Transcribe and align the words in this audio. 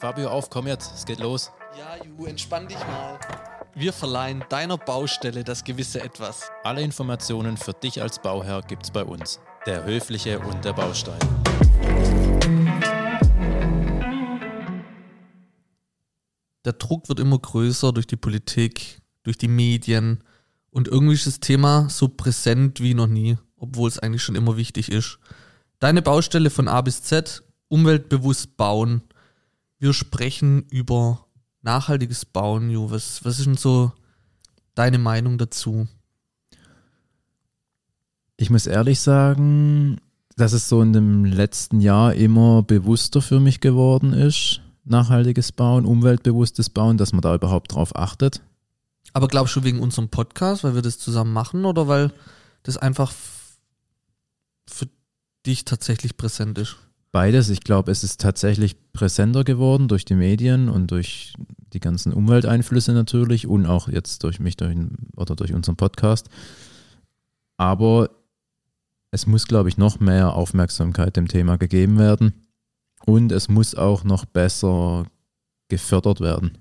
Fabio, 0.00 0.28
auf, 0.28 0.48
komm 0.48 0.68
jetzt, 0.68 0.92
es 0.94 1.04
geht 1.04 1.18
los. 1.18 1.50
Ja, 1.76 1.96
Ju, 2.04 2.26
entspann 2.26 2.68
dich 2.68 2.78
mal. 2.78 3.18
Wir 3.74 3.92
verleihen 3.92 4.44
deiner 4.48 4.78
Baustelle 4.78 5.42
das 5.42 5.64
gewisse 5.64 6.00
Etwas. 6.00 6.52
Alle 6.62 6.82
Informationen 6.82 7.56
für 7.56 7.72
dich 7.72 8.00
als 8.00 8.20
Bauherr 8.20 8.62
gibt's 8.62 8.92
bei 8.92 9.02
uns. 9.02 9.40
Der 9.66 9.84
Höfliche 9.84 10.38
und 10.38 10.64
der 10.64 10.72
Baustein. 10.72 11.18
Der 16.64 16.74
Druck 16.74 17.08
wird 17.08 17.18
immer 17.18 17.40
größer 17.40 17.92
durch 17.92 18.06
die 18.06 18.16
Politik, 18.16 19.00
durch 19.24 19.36
die 19.36 19.48
Medien 19.48 20.22
und 20.70 20.86
irgendwie 20.86 21.14
ist 21.14 21.26
das 21.26 21.40
Thema 21.40 21.88
so 21.90 22.06
präsent 22.06 22.80
wie 22.80 22.94
noch 22.94 23.08
nie, 23.08 23.36
obwohl 23.56 23.88
es 23.88 23.98
eigentlich 23.98 24.22
schon 24.22 24.36
immer 24.36 24.56
wichtig 24.56 24.92
ist. 24.92 25.18
Deine 25.80 26.02
Baustelle 26.02 26.50
von 26.50 26.68
A 26.68 26.82
bis 26.82 27.02
Z, 27.02 27.42
umweltbewusst 27.66 28.56
bauen. 28.56 29.02
Wir 29.78 29.92
sprechen 29.92 30.64
über 30.70 31.26
nachhaltiges 31.62 32.24
Bauen, 32.24 32.70
Jo. 32.70 32.90
Was, 32.90 33.24
was 33.24 33.38
ist 33.38 33.46
denn 33.46 33.56
so 33.56 33.92
deine 34.74 34.98
Meinung 34.98 35.38
dazu? 35.38 35.86
Ich 38.36 38.50
muss 38.50 38.66
ehrlich 38.66 39.00
sagen, 39.00 40.00
dass 40.36 40.52
es 40.52 40.68
so 40.68 40.82
in 40.82 40.92
dem 40.92 41.24
letzten 41.24 41.80
Jahr 41.80 42.14
immer 42.14 42.62
bewusster 42.62 43.20
für 43.20 43.40
mich 43.40 43.60
geworden 43.60 44.12
ist. 44.12 44.60
Nachhaltiges 44.84 45.52
Bauen, 45.52 45.84
umweltbewusstes 45.84 46.70
Bauen, 46.70 46.96
dass 46.96 47.12
man 47.12 47.20
da 47.20 47.34
überhaupt 47.34 47.74
drauf 47.74 47.94
achtet. 47.94 48.40
Aber 49.12 49.28
glaubst 49.28 49.56
du 49.56 49.64
wegen 49.64 49.80
unserem 49.80 50.08
Podcast, 50.08 50.64
weil 50.64 50.74
wir 50.74 50.82
das 50.82 50.98
zusammen 50.98 51.32
machen 51.32 51.64
oder 51.64 51.88
weil 51.88 52.12
das 52.62 52.76
einfach 52.76 53.12
für 54.68 54.88
dich 55.44 55.64
tatsächlich 55.64 56.16
präsent 56.16 56.58
ist? 56.58 56.76
Beides. 57.10 57.48
Ich 57.48 57.60
glaube, 57.60 57.90
es 57.90 58.04
ist 58.04 58.20
tatsächlich 58.20 58.76
präsenter 58.92 59.44
geworden 59.44 59.88
durch 59.88 60.04
die 60.04 60.14
Medien 60.14 60.68
und 60.68 60.90
durch 60.90 61.32
die 61.72 61.80
ganzen 61.80 62.12
Umwelteinflüsse 62.12 62.92
natürlich 62.92 63.46
und 63.46 63.66
auch 63.66 63.88
jetzt 63.88 64.22
durch 64.24 64.40
mich 64.40 64.56
durch, 64.56 64.76
oder 65.16 65.34
durch 65.34 65.54
unseren 65.54 65.76
Podcast. 65.76 66.28
Aber 67.56 68.10
es 69.10 69.26
muss, 69.26 69.46
glaube 69.46 69.68
ich, 69.68 69.78
noch 69.78 70.00
mehr 70.00 70.34
Aufmerksamkeit 70.34 71.16
dem 71.16 71.28
Thema 71.28 71.56
gegeben 71.56 71.98
werden 71.98 72.34
und 73.06 73.32
es 73.32 73.48
muss 73.48 73.74
auch 73.74 74.04
noch 74.04 74.24
besser 74.26 75.06
gefördert 75.68 76.20
werden. 76.20 76.58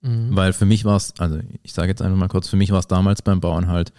Mhm. 0.00 0.34
Weil 0.34 0.52
für 0.52 0.66
mich 0.66 0.84
war 0.84 0.96
es, 0.96 1.14
also 1.18 1.40
ich 1.62 1.72
sage 1.72 1.88
jetzt 1.88 2.02
einfach 2.02 2.18
mal 2.18 2.28
kurz, 2.28 2.48
für 2.48 2.56
mich 2.56 2.70
war 2.70 2.80
es 2.80 2.86
damals 2.86 3.22
beim 3.22 3.40
Bauen 3.40 3.68
halt, 3.68 3.92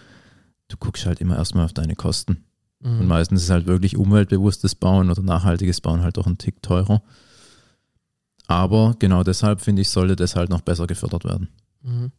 du 0.68 0.78
guckst 0.78 1.06
halt 1.06 1.22
immer 1.22 1.38
erstmal 1.38 1.66
auf 1.66 1.74
deine 1.74 1.96
Kosten. 1.96 2.46
Mhm. 2.80 3.02
Und 3.02 3.08
meistens 3.08 3.44
ist 3.44 3.50
halt 3.50 3.68
wirklich 3.68 3.98
umweltbewusstes 3.98 4.76
Bauen 4.76 5.10
oder 5.10 5.22
nachhaltiges 5.22 5.82
Bauen 5.82 6.02
halt 6.02 6.18
doch 6.18 6.28
ein 6.28 6.38
Tick 6.38 6.62
teurer. 6.62 7.02
Aber 8.48 8.96
genau 8.98 9.24
deshalb 9.24 9.62
finde 9.62 9.82
ich, 9.82 9.90
sollte 9.90 10.16
das 10.16 10.36
halt 10.36 10.50
noch 10.50 10.62
besser 10.62 10.88
gefördert 10.88 11.24
werden. 11.24 11.50
Mhm. 11.82 12.12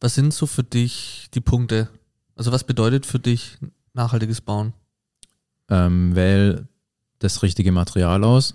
Was 0.00 0.14
sind 0.14 0.32
so 0.32 0.46
für 0.46 0.62
dich 0.62 1.28
die 1.34 1.40
Punkte? 1.40 1.88
Also 2.36 2.52
was 2.52 2.64
bedeutet 2.64 3.06
für 3.06 3.18
dich 3.18 3.58
nachhaltiges 3.92 4.40
Bauen? 4.40 4.72
Ähm, 5.68 6.14
wähl 6.14 6.68
das 7.18 7.42
richtige 7.42 7.72
Material 7.72 8.24
aus. 8.24 8.54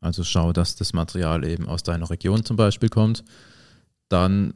Also 0.00 0.24
schau, 0.24 0.52
dass 0.52 0.76
das 0.76 0.92
Material 0.92 1.44
eben 1.44 1.68
aus 1.68 1.82
deiner 1.82 2.10
Region 2.10 2.44
zum 2.44 2.56
Beispiel 2.56 2.88
kommt. 2.88 3.22
Dann, 4.08 4.54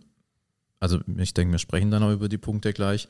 also 0.81 1.01
ich 1.17 1.35
denke, 1.35 1.53
wir 1.53 1.59
sprechen 1.59 1.91
dann 1.91 2.03
auch 2.03 2.13
über 2.13 2.29
die 2.29 2.39
Punkte 2.39 2.73
gleich. 2.73 3.09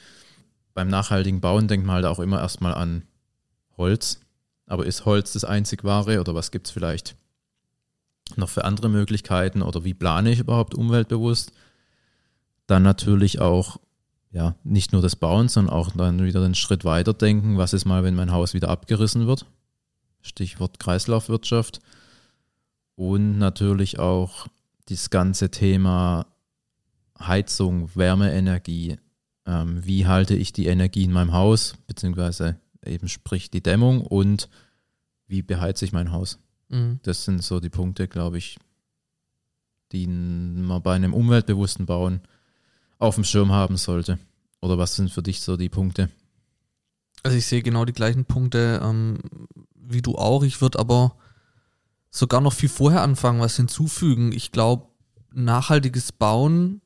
Beim 0.77 0.89
nachhaltigen 0.89 1.41
Bauen 1.41 1.69
denkt 1.69 1.87
man 1.87 1.97
halt 1.97 2.05
auch 2.05 2.19
immer 2.19 2.39
erstmal 2.39 2.75
an 2.75 3.05
Holz. 3.79 4.21
Aber 4.67 4.85
ist 4.85 5.07
Holz 5.07 5.33
das 5.33 5.43
einzig 5.43 5.85
wahre 5.85 6.21
oder 6.21 6.35
was 6.35 6.51
gibt 6.51 6.67
es 6.67 6.71
vielleicht 6.71 7.17
noch 8.37 8.51
für 8.51 8.67
andere 8.67 8.91
Möglichkeiten 8.91 9.63
oder 9.63 9.85
wie 9.85 9.95
plane 9.95 10.31
ich 10.33 10.39
überhaupt 10.39 10.75
umweltbewusst? 10.75 11.53
Dann 12.67 12.83
natürlich 12.83 13.41
auch, 13.41 13.81
ja, 14.33 14.55
nicht 14.65 14.93
nur 14.93 15.00
das 15.00 15.17
Bauen, 15.17 15.49
sondern 15.49 15.73
auch 15.73 15.93
dann 15.93 16.23
wieder 16.23 16.43
den 16.43 16.55
Schritt 16.55 16.84
weiter 16.84 17.15
denken. 17.15 17.56
Was 17.56 17.73
ist 17.73 17.87
mal, 17.87 18.05
wenn 18.05 18.15
mein 18.15 18.33
Haus 18.33 18.53
wieder 18.53 18.69
abgerissen 18.69 19.27
wird? 19.27 19.47
Stichwort 20.21 20.79
Kreislaufwirtschaft. 20.79 21.81
Und 22.97 23.39
natürlich 23.39 23.99
auch 23.99 24.47
das 24.91 25.09
ganze 25.09 25.50
Thema 25.50 26.27
Heizung, 27.19 27.89
Wärmeenergie. 27.95 28.99
Ähm, 29.47 29.84
wie 29.84 30.07
halte 30.07 30.34
ich 30.34 30.53
die 30.53 30.67
Energie 30.67 31.05
in 31.05 31.12
meinem 31.12 31.33
Haus, 31.33 31.75
beziehungsweise 31.87 32.59
eben 32.84 33.09
sprich 33.09 33.51
die 33.51 33.62
Dämmung 33.62 34.01
und 34.01 34.49
wie 35.27 35.43
beheize 35.43 35.84
ich 35.84 35.93
mein 35.93 36.12
Haus? 36.12 36.39
Mhm. 36.69 37.01
Das 37.03 37.25
sind 37.25 37.43
so 37.43 37.61
die 37.61 37.71
Punkte, 37.71 38.09
glaube 38.09 38.39
ich, 38.39 38.59
die 39.93 40.06
man 40.06 40.83
bei 40.83 40.95
einem 40.95 41.15
umweltbewussten 41.15 41.87
Bauen 41.87 42.21
auf 42.99 43.15
dem 43.15 43.25
Schirm 43.25 43.53
haben 43.53 43.77
sollte. 43.77 44.19
Oder 44.61 44.79
was 44.79 44.97
sind 44.97 45.11
für 45.11 45.23
dich 45.23 45.41
so 45.41 45.56
die 45.56 45.69
Punkte? 45.69 46.11
Also 47.23 47.37
ich 47.37 47.47
sehe 47.47 47.62
genau 47.62 47.85
die 47.85 47.93
gleichen 47.93 48.25
Punkte 48.25 48.81
ähm, 48.83 49.19
wie 49.75 50.03
du 50.03 50.17
auch. 50.17 50.43
Ich 50.43 50.61
würde 50.61 50.79
aber 50.79 51.17
sogar 52.11 52.41
noch 52.41 52.53
viel 52.53 52.69
vorher 52.69 53.03
anfangen, 53.03 53.41
was 53.41 53.56
hinzufügen. 53.56 54.33
Ich 54.33 54.53
glaube, 54.53 54.87
nachhaltiges 55.33 56.12
Bauen 56.12 56.81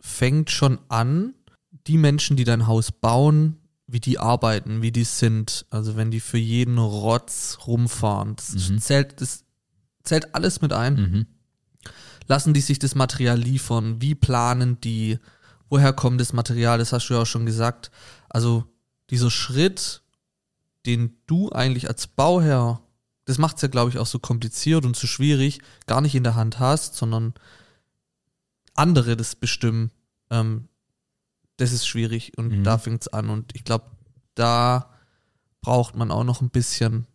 fängt 0.00 0.50
schon 0.50 0.78
an, 0.88 1.34
die 1.86 1.98
Menschen, 1.98 2.36
die 2.36 2.44
dein 2.44 2.66
Haus 2.66 2.90
bauen, 2.92 3.56
wie 3.86 4.00
die 4.00 4.18
arbeiten, 4.18 4.80
wie 4.82 4.92
die 4.92 5.04
sind. 5.04 5.66
Also 5.70 5.96
wenn 5.96 6.10
die 6.10 6.20
für 6.20 6.38
jeden 6.38 6.78
Rotz 6.78 7.58
rumfahren, 7.66 8.36
das 8.36 8.70
Mhm. 8.70 8.78
zählt, 8.80 9.20
das 9.20 9.44
zählt 10.02 10.34
alles 10.34 10.60
mit 10.62 10.72
ein. 10.72 10.94
Mhm. 10.94 11.26
Lassen 12.26 12.54
die 12.54 12.62
sich 12.62 12.78
das 12.78 12.94
Material 12.94 13.38
liefern? 13.38 14.00
Wie 14.00 14.14
planen 14.14 14.80
die? 14.80 15.18
Woher 15.68 15.92
kommt 15.92 16.20
das 16.20 16.32
Material? 16.32 16.78
Das 16.78 16.92
hast 16.92 17.08
du 17.08 17.14
ja 17.14 17.22
auch 17.22 17.26
schon 17.26 17.44
gesagt. 17.44 17.90
Also 18.30 18.64
dieser 19.10 19.30
Schritt, 19.30 20.02
den 20.86 21.16
du 21.26 21.50
eigentlich 21.52 21.88
als 21.88 22.06
Bauherr, 22.06 22.80
das 23.26 23.38
macht 23.38 23.56
es 23.56 23.62
ja, 23.62 23.68
glaube 23.68 23.90
ich, 23.90 23.98
auch 23.98 24.06
so 24.06 24.18
kompliziert 24.18 24.84
und 24.86 24.96
so 24.96 25.06
schwierig, 25.06 25.60
gar 25.86 26.00
nicht 26.00 26.14
in 26.14 26.24
der 26.24 26.34
Hand 26.34 26.58
hast, 26.58 26.94
sondern 26.94 27.34
andere 28.74 29.16
das 29.16 29.34
bestimmen. 29.36 29.90
Ähm, 30.30 30.68
das 31.56 31.72
ist 31.72 31.86
schwierig 31.86 32.36
und 32.36 32.48
Mhm. 32.50 32.64
da 32.64 32.78
fängt 32.78 33.02
es 33.02 33.08
an. 33.08 33.30
Und 33.30 33.54
ich 33.54 33.64
glaube, 33.64 33.84
da 34.34 34.90
braucht 35.60 35.94
man 35.96 36.10
auch 36.10 36.24
noch 36.24 36.40
ein 36.40 36.50
bisschen. 36.50 37.06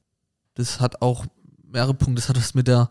Das 0.56 0.80
hat 0.80 1.02
auch 1.02 1.26
mehrere 1.64 1.94
Punkte. 1.94 2.22
Das 2.22 2.30
hat 2.30 2.38
was 2.38 2.54
mit 2.54 2.68
der 2.68 2.90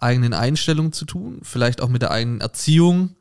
eigenen 0.00 0.34
Einstellung 0.34 0.92
zu 0.92 1.04
tun, 1.04 1.40
vielleicht 1.42 1.80
auch 1.80 1.88
mit 1.88 2.02
der 2.02 2.10
eigenen 2.10 2.40
Erziehung, 2.40 3.14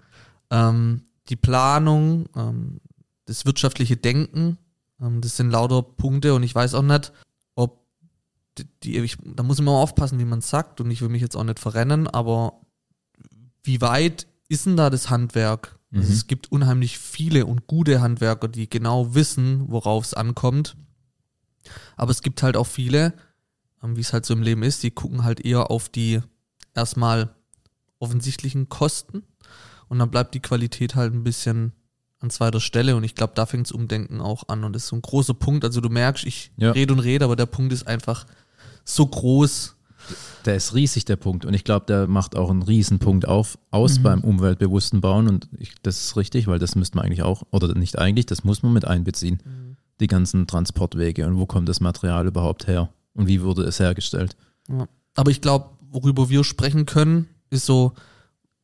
ähm, 0.49 1.03
die 1.29 1.35
Planung, 1.35 2.27
ähm, 2.35 2.81
das 3.25 3.45
wirtschaftliche 3.45 3.95
Denken. 3.95 4.57
Ähm, 4.99 5.21
das 5.21 5.37
sind 5.37 5.51
lauter 5.51 5.81
Punkte 5.81 6.33
und 6.33 6.43
ich 6.43 6.53
weiß 6.53 6.73
auch 6.73 6.81
nicht, 6.81 7.13
ob 7.55 7.85
die, 8.57 8.65
die 8.83 8.97
ich, 8.99 9.17
da 9.23 9.43
muss 9.43 9.61
man 9.61 9.73
aufpassen, 9.75 10.19
wie 10.19 10.25
man 10.25 10.39
es 10.39 10.49
sagt 10.49 10.81
und 10.81 10.91
ich 10.91 11.01
will 11.01 11.09
mich 11.09 11.21
jetzt 11.21 11.37
auch 11.37 11.43
nicht 11.45 11.59
verrennen, 11.59 12.07
aber 12.07 12.59
wie 13.63 13.79
weit 13.79 14.27
ist 14.49 14.65
denn 14.65 14.75
da 14.75 14.89
das 14.89 15.09
Handwerk? 15.09 15.79
Also 15.93 16.07
Mhm. 16.07 16.13
es 16.13 16.27
gibt 16.27 16.51
unheimlich 16.51 16.97
viele 16.97 17.45
und 17.45 17.67
gute 17.67 18.01
Handwerker, 18.01 18.47
die 18.47 18.69
genau 18.69 19.13
wissen, 19.15 19.69
worauf 19.69 20.05
es 20.05 20.13
ankommt. 20.13 20.75
Aber 21.95 22.11
es 22.11 22.21
gibt 22.21 22.41
halt 22.43 22.57
auch 22.57 22.67
viele, 22.67 23.13
ähm, 23.83 23.95
wie 23.95 24.01
es 24.01 24.11
halt 24.13 24.25
so 24.25 24.33
im 24.33 24.41
Leben 24.41 24.63
ist, 24.63 24.81
die 24.83 24.91
gucken 24.91 25.23
halt 25.23 25.39
eher 25.45 25.69
auf 25.71 25.89
die 25.89 26.21
erstmal 26.73 27.35
offensichtlichen 27.99 28.69
Kosten 28.69 29.23
und 29.87 29.99
dann 29.99 30.09
bleibt 30.09 30.33
die 30.33 30.41
Qualität 30.41 30.95
halt 30.95 31.13
ein 31.13 31.23
bisschen 31.23 31.73
an 32.19 32.29
zweiter 32.29 32.59
Stelle 32.59 32.95
und 32.95 33.03
ich 33.03 33.15
glaube, 33.15 33.33
da 33.35 33.45
fängt 33.45 33.67
das 33.67 33.71
Umdenken 33.71 34.19
auch 34.21 34.47
an 34.47 34.63
und 34.63 34.73
das 34.73 34.83
ist 34.83 34.89
so 34.89 34.95
ein 34.95 35.01
großer 35.01 35.33
Punkt. 35.33 35.63
Also 35.65 35.79
du 35.81 35.89
merkst, 35.89 36.25
ich 36.25 36.51
Ja. 36.57 36.71
rede 36.71 36.93
und 36.93 36.99
rede, 37.01 37.25
aber 37.25 37.35
der 37.35 37.45
Punkt 37.45 37.71
ist 37.73 37.85
einfach 37.85 38.25
so 38.85 39.05
groß. 39.05 39.75
Der 40.45 40.55
ist 40.55 40.73
riesig, 40.73 41.05
der 41.05 41.15
Punkt. 41.15 41.45
Und 41.45 41.53
ich 41.53 41.63
glaube, 41.63 41.85
der 41.85 42.07
macht 42.07 42.35
auch 42.35 42.49
einen 42.49 42.63
Riesenpunkt 42.63 43.27
auf, 43.27 43.57
aus 43.71 43.99
Mhm. 43.99 44.03
beim 44.03 44.21
umweltbewussten 44.21 44.99
Bauen. 45.01 45.27
Und 45.27 45.47
ich, 45.57 45.73
das 45.81 46.03
ist 46.03 46.17
richtig, 46.17 46.47
weil 46.47 46.59
das 46.59 46.75
müsste 46.75 46.97
man 46.97 47.05
eigentlich 47.05 47.23
auch, 47.23 47.43
oder 47.51 47.73
nicht 47.75 47.97
eigentlich, 47.97 48.25
das 48.25 48.43
muss 48.43 48.61
man 48.63 48.73
mit 48.73 48.85
einbeziehen. 48.85 49.41
Die 49.99 50.07
ganzen 50.07 50.47
Transportwege 50.47 51.25
und 51.27 51.37
wo 51.37 51.45
kommt 51.45 51.69
das 51.69 51.79
Material 51.79 52.27
überhaupt 52.27 52.67
her? 52.67 52.89
Und 53.13 53.27
wie 53.27 53.41
wurde 53.41 53.63
es 53.63 53.79
hergestellt? 53.79 54.35
Ja. 54.69 54.87
Aber 55.15 55.31
ich 55.31 55.39
glaube, 55.39 55.69
worüber 55.91 56.29
wir 56.29 56.43
sprechen 56.43 56.85
können, 56.85 57.29
ist 57.49 57.65
so, 57.65 57.93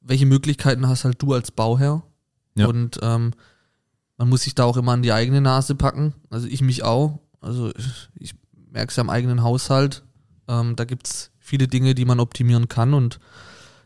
welche 0.01 0.25
Möglichkeiten 0.25 0.88
hast 0.88 1.06
halt 1.06 1.21
du 1.21 1.33
als 1.33 1.51
Bauherr? 1.51 2.01
Ja. 2.56 2.68
Und 2.68 3.00
ähm, 3.01 3.31
man 4.18 4.27
muss 4.27 4.41
sich 4.41 4.56
da 4.56 4.65
auch 4.65 4.75
immer 4.75 4.94
an 4.94 5.03
die 5.03 5.13
eigene 5.13 5.39
Nase 5.39 5.75
packen. 5.75 6.13
Also 6.30 6.47
ich 6.47 6.62
mich 6.62 6.83
auch. 6.83 7.19
Also 7.39 7.71
ich 8.15 8.33
merke 8.71 8.91
es 8.91 9.00
am 9.00 9.09
eigenen 9.09 9.44
Haushalt. 9.44 10.03
Ähm, 10.50 10.75
da 10.75 10.84
gibt 10.84 11.07
es 11.07 11.31
viele 11.40 11.68
Dinge, 11.68 11.96
die 11.96 12.06
man 12.06 12.19
optimieren 12.19 12.68
kann. 12.68 12.94
Und 12.94 13.19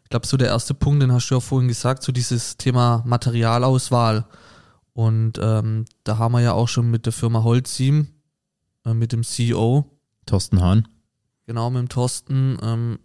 ich 0.03 0.09
glaube, 0.09 0.25
so 0.25 0.37
der 0.37 0.47
erste 0.47 0.73
Punkt, 0.73 1.03
den 1.03 1.11
hast 1.11 1.29
du 1.29 1.35
ja 1.35 1.39
vorhin 1.41 1.67
gesagt, 1.67 2.01
so 2.01 2.11
dieses 2.11 2.57
Thema 2.57 3.03
Materialauswahl. 3.05 4.25
Und 4.93 5.39
ähm, 5.41 5.85
da 6.03 6.17
haben 6.17 6.33
wir 6.33 6.41
ja 6.41 6.53
auch 6.53 6.67
schon 6.67 6.89
mit 6.89 7.05
der 7.05 7.13
Firma 7.13 7.43
Holzim, 7.43 8.07
äh, 8.85 8.93
mit 8.93 9.11
dem 9.11 9.23
CEO, 9.23 9.85
Thorsten 10.25 10.61
Hahn. 10.61 10.87
genau 11.45 11.69
mit 11.69 11.81
dem 11.81 11.89
Thorsten, 11.89 12.57
ähm, 12.61 12.99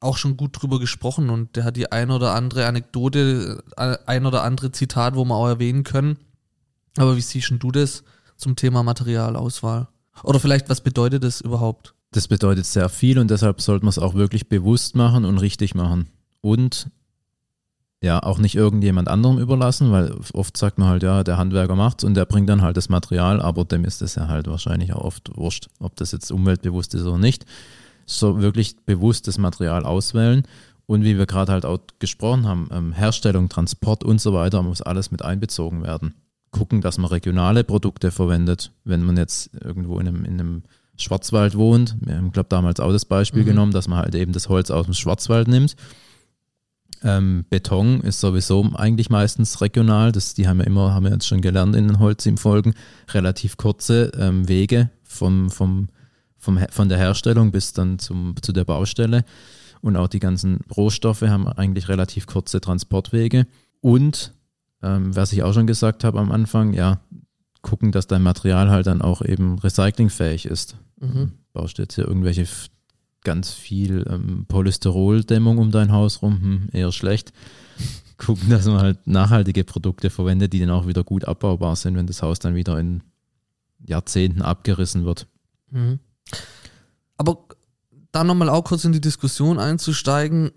auch 0.00 0.16
schon 0.16 0.36
gut 0.36 0.60
drüber 0.60 0.78
gesprochen 0.78 1.28
und 1.28 1.56
der 1.56 1.64
hat 1.64 1.76
die 1.76 1.90
ein 1.90 2.10
oder 2.10 2.34
andere 2.34 2.66
Anekdote, 2.66 3.62
äh, 3.76 3.98
ein 4.06 4.26
oder 4.26 4.42
andere 4.42 4.72
Zitat, 4.72 5.16
wo 5.16 5.24
wir 5.24 5.34
auch 5.34 5.48
erwähnen 5.48 5.82
können. 5.84 6.18
Aber 6.96 7.16
wie 7.16 7.20
siehst 7.20 7.52
du 7.58 7.70
das 7.70 8.04
zum 8.36 8.56
Thema 8.56 8.82
Materialauswahl? 8.82 9.88
Oder 10.22 10.40
vielleicht, 10.40 10.68
was 10.68 10.80
bedeutet 10.80 11.24
das 11.24 11.40
überhaupt? 11.40 11.94
Das 12.10 12.28
bedeutet 12.28 12.64
sehr 12.66 12.88
viel 12.88 13.18
und 13.18 13.30
deshalb 13.30 13.60
sollte 13.60 13.84
man 13.84 13.90
es 13.90 13.98
auch 13.98 14.14
wirklich 14.14 14.48
bewusst 14.48 14.96
machen 14.96 15.24
und 15.24 15.38
richtig 15.38 15.74
machen. 15.74 16.08
Und 16.40 16.90
ja, 18.00 18.22
auch 18.22 18.38
nicht 18.38 18.54
irgendjemand 18.54 19.08
anderem 19.08 19.38
überlassen, 19.38 19.90
weil 19.90 20.14
oft 20.32 20.56
sagt 20.56 20.78
man 20.78 20.88
halt, 20.88 21.02
ja, 21.02 21.24
der 21.24 21.36
Handwerker 21.36 21.74
macht's 21.74 22.04
und 22.04 22.14
der 22.14 22.26
bringt 22.26 22.48
dann 22.48 22.62
halt 22.62 22.76
das 22.76 22.88
Material, 22.88 23.42
aber 23.42 23.64
dem 23.64 23.84
ist 23.84 24.02
es 24.02 24.14
ja 24.14 24.28
halt 24.28 24.46
wahrscheinlich 24.46 24.92
auch 24.92 25.04
oft 25.04 25.36
wurscht, 25.36 25.68
ob 25.80 25.96
das 25.96 26.12
jetzt 26.12 26.30
umweltbewusst 26.30 26.94
ist 26.94 27.02
oder 27.02 27.18
nicht. 27.18 27.44
So 28.06 28.40
wirklich 28.40 28.76
bewusst 28.86 29.26
das 29.26 29.36
Material 29.36 29.84
auswählen 29.84 30.44
und 30.86 31.02
wie 31.02 31.18
wir 31.18 31.26
gerade 31.26 31.52
halt 31.52 31.66
auch 31.66 31.80
gesprochen 31.98 32.46
haben, 32.46 32.68
ähm, 32.72 32.92
Herstellung, 32.92 33.48
Transport 33.48 34.04
und 34.04 34.20
so 34.20 34.32
weiter 34.32 34.62
muss 34.62 34.80
alles 34.80 35.10
mit 35.10 35.22
einbezogen 35.22 35.82
werden. 35.82 36.14
Gucken, 36.50 36.80
dass 36.80 36.98
man 36.98 37.10
regionale 37.10 37.64
Produkte 37.64 38.10
verwendet, 38.10 38.72
wenn 38.84 39.02
man 39.02 39.16
jetzt 39.16 39.50
irgendwo 39.62 39.98
in 39.98 40.08
einem, 40.08 40.24
in 40.24 40.40
einem 40.40 40.62
Schwarzwald 40.98 41.56
wohnt. 41.56 41.96
Wir 42.00 42.16
haben, 42.16 42.32
glaube 42.32 42.48
damals 42.50 42.80
auch 42.80 42.92
das 42.92 43.04
Beispiel 43.04 43.42
Mhm. 43.42 43.46
genommen, 43.46 43.72
dass 43.72 43.88
man 43.88 43.98
halt 44.00 44.14
eben 44.14 44.32
das 44.32 44.48
Holz 44.48 44.70
aus 44.70 44.84
dem 44.86 44.94
Schwarzwald 44.94 45.48
nimmt. 45.48 45.76
Ähm, 47.04 47.44
Beton 47.48 48.00
ist 48.00 48.20
sowieso 48.20 48.72
eigentlich 48.74 49.08
meistens 49.08 49.60
regional. 49.60 50.10
Das, 50.10 50.34
die 50.34 50.48
haben 50.48 50.58
ja 50.58 50.66
immer, 50.66 50.94
haben 50.94 51.04
wir 51.04 51.12
jetzt 51.12 51.28
schon 51.28 51.40
gelernt 51.40 51.76
in 51.76 51.86
den 51.86 52.00
Holzim-Folgen, 52.00 52.74
relativ 53.12 53.56
kurze 53.56 54.10
ähm, 54.18 54.48
Wege 54.48 54.90
vom, 55.04 55.48
vom, 55.50 55.88
vom, 56.38 56.58
von 56.70 56.88
der 56.88 56.98
Herstellung 56.98 57.52
bis 57.52 57.72
dann 57.72 58.00
zum, 58.00 58.34
zu 58.42 58.52
der 58.52 58.64
Baustelle. 58.64 59.24
Und 59.80 59.96
auch 59.96 60.08
die 60.08 60.18
ganzen 60.18 60.58
Rohstoffe 60.76 61.22
haben 61.22 61.46
eigentlich 61.46 61.88
relativ 61.88 62.26
kurze 62.26 62.60
Transportwege. 62.60 63.46
Und, 63.80 64.34
ähm, 64.82 65.14
was 65.14 65.32
ich 65.32 65.44
auch 65.44 65.54
schon 65.54 65.68
gesagt 65.68 66.02
habe 66.02 66.18
am 66.18 66.32
Anfang, 66.32 66.72
ja, 66.72 67.00
gucken, 67.62 67.92
dass 67.92 68.06
dein 68.06 68.22
Material 68.22 68.70
halt 68.70 68.86
dann 68.86 69.02
auch 69.02 69.22
eben 69.22 69.58
recyclingfähig 69.58 70.46
ist. 70.46 70.76
Mhm. 71.00 71.32
Baust 71.52 71.78
du 71.78 71.82
jetzt 71.82 71.94
hier 71.94 72.06
irgendwelche 72.06 72.46
ganz 73.24 73.52
viel 73.52 74.06
ähm, 74.08 74.46
Polysteroldämmung 74.48 75.58
um 75.58 75.70
dein 75.70 75.92
Haus 75.92 76.22
rum, 76.22 76.40
hm, 76.40 76.68
eher 76.72 76.92
schlecht. 76.92 77.32
Gucken, 78.16 78.50
dass 78.50 78.66
man 78.66 78.80
halt 78.80 79.06
nachhaltige 79.06 79.64
Produkte 79.64 80.10
verwendet, 80.10 80.52
die 80.52 80.60
dann 80.60 80.70
auch 80.70 80.86
wieder 80.86 81.04
gut 81.04 81.24
abbaubar 81.24 81.76
sind, 81.76 81.96
wenn 81.96 82.06
das 82.06 82.22
Haus 82.22 82.38
dann 82.38 82.54
wieder 82.54 82.78
in 82.78 83.02
Jahrzehnten 83.86 84.42
abgerissen 84.42 85.04
wird. 85.04 85.28
Mhm. 85.70 86.00
Aber 87.16 87.46
da 88.12 88.24
nochmal 88.24 88.48
auch 88.48 88.64
kurz 88.64 88.84
in 88.84 88.92
die 88.92 89.00
Diskussion 89.00 89.58
einzusteigen. 89.58 90.50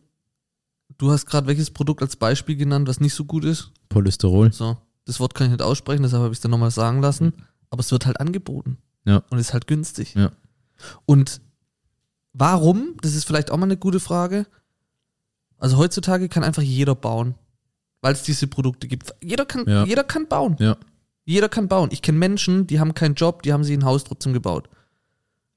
Du 0.98 1.12
hast 1.12 1.26
gerade 1.26 1.48
welches 1.48 1.72
Produkt 1.72 2.02
als 2.02 2.16
Beispiel 2.16 2.56
genannt, 2.56 2.88
was 2.88 3.00
nicht 3.00 3.14
so 3.14 3.26
gut 3.26 3.46
ist. 3.46 3.72
Polystyrol, 3.90 4.52
So, 4.54 4.78
das 5.06 5.20
Wort 5.20 5.34
kann 5.36 5.48
ich 5.48 5.52
nicht 5.52 5.62
aussprechen, 5.62 6.04
deshalb 6.04 6.22
habe 6.24 6.32
ich 6.34 6.38
es 6.38 6.42
dann 6.42 6.52
nochmal 6.52 6.72
sagen 6.72 7.02
lassen. 7.02 7.34
Aber 7.70 7.80
es 7.80 7.92
wird 7.92 8.06
halt 8.06 8.20
angeboten. 8.20 8.78
Ja. 9.06 9.24
Und 9.30 9.38
ist 9.40 9.54
halt 9.54 9.68
günstig. 9.68 10.14
Ja. 10.16 10.32
Und 11.06 11.42
warum? 12.34 12.96
Das 13.02 13.16
ist 13.16 13.26
vielleicht 13.26 13.52
auch 13.52 13.58
mal 13.58 13.66
eine 13.66 13.78
gute 13.78 14.00
Frage. 14.00 14.46
Also 15.58 15.78
heutzutage 15.78 16.28
kann 16.30 16.44
einfach 16.44 16.62
jeder 16.62 16.96
bauen, 16.96 17.36
weil 18.02 18.14
es 18.14 18.24
diese 18.24 18.48
Produkte 18.48 18.88
gibt. 18.88 19.14
Jeder 19.22 19.46
kann, 19.46 19.66
Ja. 19.68 19.86
jeder 19.86 20.04
kann 20.04 20.28
bauen. 20.28 20.56
Ja. 20.60 20.78
Jeder 21.24 21.50
kann 21.50 21.68
bauen. 21.68 21.90
Ich 21.92 22.02
kenne 22.02 22.18
Menschen, 22.18 22.68
die 22.68 22.80
haben 22.80 22.94
keinen 22.94 23.16
Job, 23.16 23.44
die 23.44 23.54
haben 23.54 23.64
sich 23.64 23.78
ein 23.78 23.86
Haus 23.86 24.04
trotzdem 24.04 24.34
gebaut. 24.34 24.70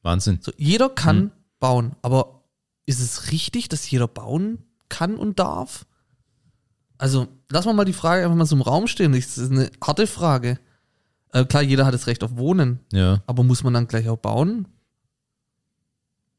Wahnsinn. 0.03 0.39
So, 0.43 0.53
jeder 0.57 0.91
kann 0.91 1.17
Mhm. 1.25 1.31
bauen, 1.59 1.97
aber 2.03 2.43
ist 2.87 3.01
es 3.01 3.33
richtig, 3.33 3.69
dass 3.71 3.91
jeder 3.91 4.07
bauen 4.07 4.59
kann 4.91 5.17
und 5.17 5.39
darf? 5.39 5.87
Also, 7.05 7.29
lass 7.51 7.67
mal 7.67 7.75
mal 7.75 7.85
die 7.85 7.93
Frage 7.93 8.25
einfach 8.25 8.35
mal 8.35 8.47
so 8.47 8.57
im 8.57 8.63
Raum 8.63 8.87
stehen. 8.87 9.13
Das 9.13 9.37
ist 9.37 9.51
eine 9.53 9.71
harte 9.85 10.07
Frage. 10.07 10.59
Äh, 11.35 11.45
klar, 11.45 11.63
jeder 11.63 11.85
hat 11.85 11.93
das 11.93 12.07
Recht 12.07 12.25
auf 12.25 12.39
Wohnen, 12.39 12.81
Ja, 12.93 13.23
aber 13.27 13.43
muss 13.43 13.63
man 13.63 13.75
dann 13.75 13.87
gleich 13.89 14.09
auch 14.09 14.17
bauen? 14.17 14.67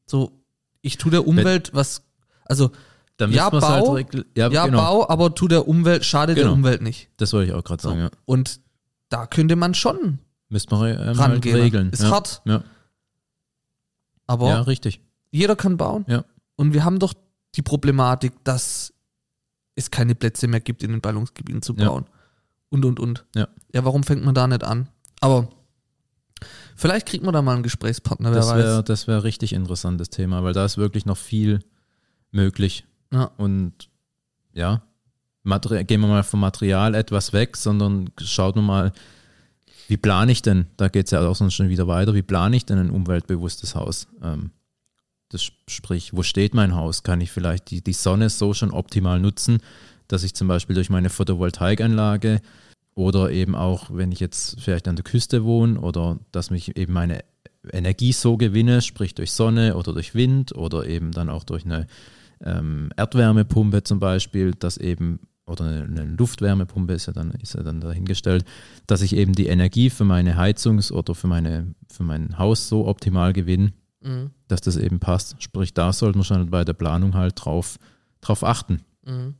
So, 0.06 0.32
ich 0.82 0.96
tue 0.98 1.12
der 1.12 1.24
Umwelt 1.28 1.70
was, 1.72 2.02
also 2.46 2.72
Ja, 3.20 3.52
wir's 3.52 3.60
Bau. 3.62 3.94
halt 3.94 4.26
ja, 4.36 4.48
ja, 4.50 4.66
genau. 4.66 4.78
Bau, 4.78 5.08
aber 5.08 5.36
tu 5.36 5.46
der 5.46 5.68
Umwelt, 5.68 6.04
schade 6.04 6.34
der 6.34 6.42
Genau. 6.42 6.54
Umwelt 6.56 6.82
nicht. 6.82 7.10
Das 7.16 7.32
wollte 7.32 7.52
ich 7.52 7.56
auch 7.56 7.62
gerade 7.62 7.82
So. 7.82 7.90
sagen, 7.90 8.00
ja. 8.00 8.10
Und 8.24 8.60
da 9.08 9.26
könnte 9.26 9.54
man 9.54 9.72
schon 9.74 10.18
Müsste 10.48 10.74
man 10.74 10.90
ähm, 10.90 10.98
halt 11.06 11.18
rangehen. 11.18 11.60
regeln. 11.60 11.90
Ist 11.90 12.02
ja. 12.02 12.10
hart, 12.10 12.42
Ja. 12.44 12.64
aber 14.26 14.48
ja, 14.48 14.60
richtig. 14.62 15.00
Jeder 15.30 15.54
kann 15.54 15.76
bauen. 15.76 16.04
Ja. 16.08 16.24
Und 16.56 16.72
wir 16.72 16.84
haben 16.84 16.98
doch 16.98 17.14
die 17.54 17.62
Problematik, 17.62 18.32
dass 18.42 18.92
es 19.76 19.90
keine 19.90 20.14
Plätze 20.14 20.48
mehr 20.48 20.60
gibt, 20.60 20.82
in 20.82 20.90
den 20.90 21.00
Ballungsgebieten 21.00 21.62
zu 21.62 21.74
Ja. 21.76 21.88
bauen. 21.88 22.06
Und, 22.68 22.84
und, 22.84 22.98
und. 22.98 23.24
Ja. 23.34 23.46
Ja, 23.72 23.84
warum 23.84 24.02
fängt 24.02 24.24
man 24.24 24.34
da 24.34 24.46
nicht 24.48 24.64
an? 24.64 24.88
Aber 25.20 25.48
vielleicht 26.74 27.06
kriegt 27.06 27.24
man 27.24 27.32
da 27.32 27.42
mal 27.42 27.54
einen 27.54 27.62
Gesprächspartner, 27.62 28.30
wer 28.30 28.36
Das 28.36 28.54
wäre 28.54 28.78
weiß. 28.78 28.84
das 28.84 29.06
wär 29.06 29.22
richtig 29.24 29.52
interessantes 29.52 30.10
Thema, 30.10 30.42
weil 30.42 30.52
da 30.52 30.64
ist 30.64 30.76
wirklich 30.76 31.06
noch 31.06 31.16
viel 31.16 31.60
möglich. 32.32 32.84
Ja. 33.12 33.30
Und 33.36 33.88
ja, 34.52 34.82
Materi 35.42 35.84
gehen 35.84 36.00
wir 36.00 36.08
mal 36.08 36.24
vom 36.24 36.40
Material 36.40 36.94
etwas 36.94 37.32
weg, 37.32 37.56
sondern 37.56 38.10
schaut 38.20 38.56
nur 38.56 38.64
mal, 38.64 38.92
wie 39.88 39.96
plane 39.96 40.32
ich 40.32 40.42
denn, 40.42 40.66
da 40.76 40.88
geht 40.88 41.04
es 41.06 41.12
ja 41.12 41.20
auch 41.26 41.36
sonst 41.36 41.54
schon 41.54 41.68
wieder 41.68 41.86
weiter, 41.86 42.14
wie 42.14 42.22
plane 42.22 42.56
ich 42.56 42.66
denn 42.66 42.78
ein 42.78 42.90
umweltbewusstes 42.90 43.76
Haus? 43.76 44.08
Ähm, 44.22 44.50
das 45.28 45.42
sp- 45.46 45.58
sprich, 45.68 46.12
wo 46.14 46.22
steht 46.22 46.54
mein 46.54 46.74
Haus? 46.74 47.02
Kann 47.02 47.20
ich 47.20 47.30
vielleicht 47.30 47.70
die, 47.70 47.82
die 47.82 47.92
Sonne 47.92 48.30
so 48.30 48.54
schon 48.54 48.70
optimal 48.70 49.20
nutzen, 49.20 49.58
dass 50.08 50.22
ich 50.22 50.34
zum 50.34 50.48
Beispiel 50.48 50.74
durch 50.74 50.90
meine 50.90 51.10
Photovoltaikanlage 51.10 52.40
oder 52.94 53.30
eben 53.30 53.54
auch, 53.54 53.90
wenn 53.92 54.12
ich 54.12 54.20
jetzt 54.20 54.60
vielleicht 54.60 54.88
an 54.88 54.96
der 54.96 55.04
Küste 55.04 55.44
wohne 55.44 55.80
oder 55.80 56.18
dass 56.32 56.50
mich 56.50 56.76
eben 56.76 56.92
meine 56.92 57.24
Energie 57.72 58.12
so 58.12 58.36
gewinne, 58.36 58.80
sprich 58.82 59.14
durch 59.14 59.32
Sonne 59.32 59.76
oder 59.76 59.92
durch 59.92 60.14
Wind 60.14 60.54
oder 60.54 60.86
eben 60.86 61.10
dann 61.12 61.28
auch 61.28 61.42
durch 61.44 61.64
eine 61.64 61.86
ähm, 62.44 62.90
Erdwärmepumpe 62.96 63.82
zum 63.82 63.98
Beispiel, 63.98 64.52
dass 64.52 64.76
eben, 64.76 65.20
oder 65.46 65.64
eine, 65.64 65.82
eine 65.82 66.04
Luftwärmepumpe 66.04 66.92
ist 66.92 67.06
ja 67.06 67.12
dann, 67.12 67.32
ist 67.32 67.54
ja 67.54 67.62
dann 67.62 67.80
dahingestellt, 67.80 68.44
dass 68.86 69.02
ich 69.02 69.16
eben 69.16 69.32
die 69.32 69.46
Energie 69.48 69.90
für 69.90 70.04
meine 70.04 70.36
Heizungs- 70.36 70.92
oder 70.92 71.14
für, 71.14 71.26
meine, 71.26 71.74
für 71.90 72.04
mein 72.04 72.38
Haus 72.38 72.68
so 72.68 72.86
optimal 72.86 73.32
gewinne, 73.32 73.72
Mhm. 74.02 74.30
Dass 74.48 74.60
das 74.60 74.76
eben 74.76 75.00
passt. 75.00 75.42
Sprich, 75.42 75.74
da 75.74 75.92
sollte 75.92 76.18
man 76.18 76.24
schon 76.24 76.50
bei 76.50 76.64
der 76.64 76.72
Planung 76.72 77.14
halt 77.14 77.44
drauf, 77.44 77.76
drauf 78.20 78.44
achten. 78.44 78.82
Mhm. 79.04 79.34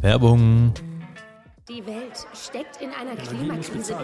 Werbung. 0.00 0.72
Die 1.70 1.86
Welt 1.86 2.26
steckt 2.34 2.82
in 2.82 2.90
einer 2.90 3.12
Energie 3.12 3.28
Klimakrise. 3.28 3.96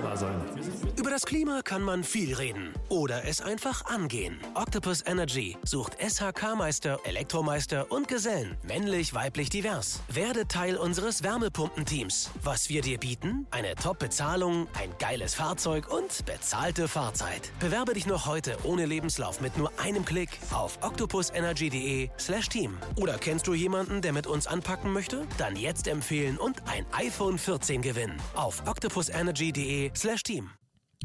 Über 0.97 1.11
das 1.11 1.27
Klima 1.27 1.63
kann 1.63 1.83
man 1.83 2.05
viel 2.05 2.33
reden 2.33 2.73
oder 2.89 3.25
es 3.25 3.41
einfach 3.41 3.87
angehen. 3.87 4.39
Octopus 4.55 5.03
Energy 5.05 5.57
sucht 5.65 5.97
SHK-Meister, 6.01 7.01
Elektromeister 7.03 7.91
und 7.91 8.07
Gesellen. 8.07 8.57
Männlich, 8.63 9.15
weiblich, 9.15 9.51
divers. 9.51 10.01
Werde 10.07 10.47
Teil 10.47 10.77
unseres 10.77 11.25
Wärmepumpenteams. 11.25 12.31
Was 12.41 12.69
wir 12.69 12.83
dir 12.83 12.99
bieten? 12.99 13.49
Eine 13.51 13.75
Top-Bezahlung, 13.75 14.69
ein 14.81 14.91
geiles 15.01 15.35
Fahrzeug 15.35 15.93
und 15.93 16.25
bezahlte 16.25 16.87
Fahrzeit. 16.87 17.51
Bewerbe 17.59 17.95
dich 17.95 18.07
noch 18.07 18.27
heute 18.27 18.57
ohne 18.63 18.87
Lebenslauf 18.87 19.41
mit 19.41 19.59
nur 19.59 19.73
einem 19.83 20.05
Klick 20.05 20.39
auf 20.53 20.79
octopusenergy.de 20.83 22.11
slash 22.17 22.49
team. 22.49 22.79
Oder 22.95 23.19
kennst 23.19 23.49
du 23.49 23.55
jemanden, 23.55 24.03
der 24.03 24.13
mit 24.13 24.29
uns 24.29 24.47
anpacken 24.47 24.93
möchte? 24.93 25.27
Dann 25.37 25.57
jetzt 25.57 25.89
empfehlen 25.89 26.39
und 26.39 26.63
ein 26.69 26.87
iPhone 26.93 27.39
14 27.39 27.56
gewinnen. 27.61 28.17
Auf 28.35 28.63
octopusenergy.de 28.67 29.91
slash 29.95 30.23
team. 30.23 30.51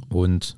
Und 0.10 0.58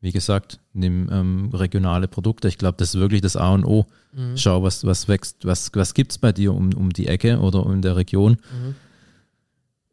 wie 0.00 0.12
gesagt, 0.12 0.60
nimm 0.72 1.08
ähm, 1.12 1.50
regionale 1.52 2.08
Produkte. 2.08 2.48
Ich 2.48 2.58
glaube, 2.58 2.76
das 2.78 2.94
ist 2.94 3.00
wirklich 3.00 3.20
das 3.20 3.36
A 3.36 3.52
und 3.52 3.64
O. 3.64 3.86
Schau, 4.34 4.62
was, 4.62 4.84
was 4.84 5.06
wächst, 5.06 5.44
was, 5.44 5.70
was 5.74 5.94
gibt 5.94 6.12
es 6.12 6.18
bei 6.18 6.32
dir 6.32 6.52
um, 6.52 6.72
um 6.74 6.90
die 6.90 7.06
Ecke 7.06 7.38
oder 7.38 7.64
in 7.66 7.80
der 7.80 7.94
Region. 7.96 8.38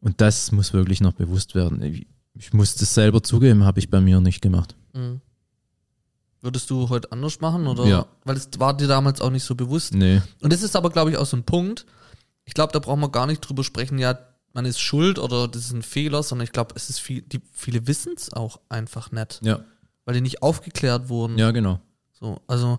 Und 0.00 0.20
das 0.20 0.50
muss 0.50 0.72
wirklich 0.72 1.00
noch 1.00 1.12
bewusst 1.12 1.54
werden. 1.54 1.82
Ich, 1.82 2.06
ich 2.34 2.52
muss 2.52 2.74
das 2.74 2.94
selber 2.94 3.22
zugeben, 3.22 3.64
habe 3.64 3.78
ich 3.78 3.90
bei 3.90 4.00
mir 4.00 4.20
nicht 4.20 4.42
gemacht. 4.42 4.74
Mhm. 4.92 5.20
Würdest 6.40 6.70
du 6.70 6.88
heute 6.88 7.12
anders 7.12 7.40
machen? 7.40 7.66
Oder? 7.66 7.86
Ja. 7.86 8.06
Weil 8.24 8.36
es 8.36 8.48
war 8.58 8.76
dir 8.76 8.88
damals 8.88 9.20
auch 9.20 9.30
nicht 9.30 9.44
so 9.44 9.54
bewusst. 9.54 9.94
Nee, 9.94 10.22
Und 10.40 10.52
das 10.52 10.62
ist 10.62 10.76
aber, 10.76 10.90
glaube 10.90 11.10
ich, 11.10 11.16
auch 11.16 11.26
so 11.26 11.36
ein 11.36 11.44
Punkt. 11.44 11.84
Ich 12.44 12.54
glaube, 12.54 12.72
da 12.72 12.78
brauchen 12.78 13.00
wir 13.00 13.10
gar 13.10 13.26
nicht 13.26 13.40
drüber 13.40 13.62
sprechen, 13.64 13.98
ja, 13.98 14.18
man 14.54 14.64
ist 14.64 14.80
schuld 14.80 15.18
oder 15.18 15.46
das 15.48 15.66
ist 15.66 15.72
ein 15.72 15.82
Fehler, 15.82 16.22
sondern 16.22 16.44
ich 16.44 16.52
glaube, 16.52 16.74
es 16.76 16.90
ist 16.90 16.98
viel, 17.00 17.22
die, 17.22 17.40
viele 17.52 17.86
wissen 17.86 18.14
es 18.16 18.32
auch 18.32 18.60
einfach 18.68 19.12
nicht, 19.12 19.40
ja, 19.42 19.60
weil 20.04 20.14
die 20.14 20.20
nicht 20.20 20.42
aufgeklärt 20.42 21.08
wurden. 21.08 21.38
ja, 21.38 21.50
genau. 21.50 21.80
So, 22.12 22.40
also 22.48 22.78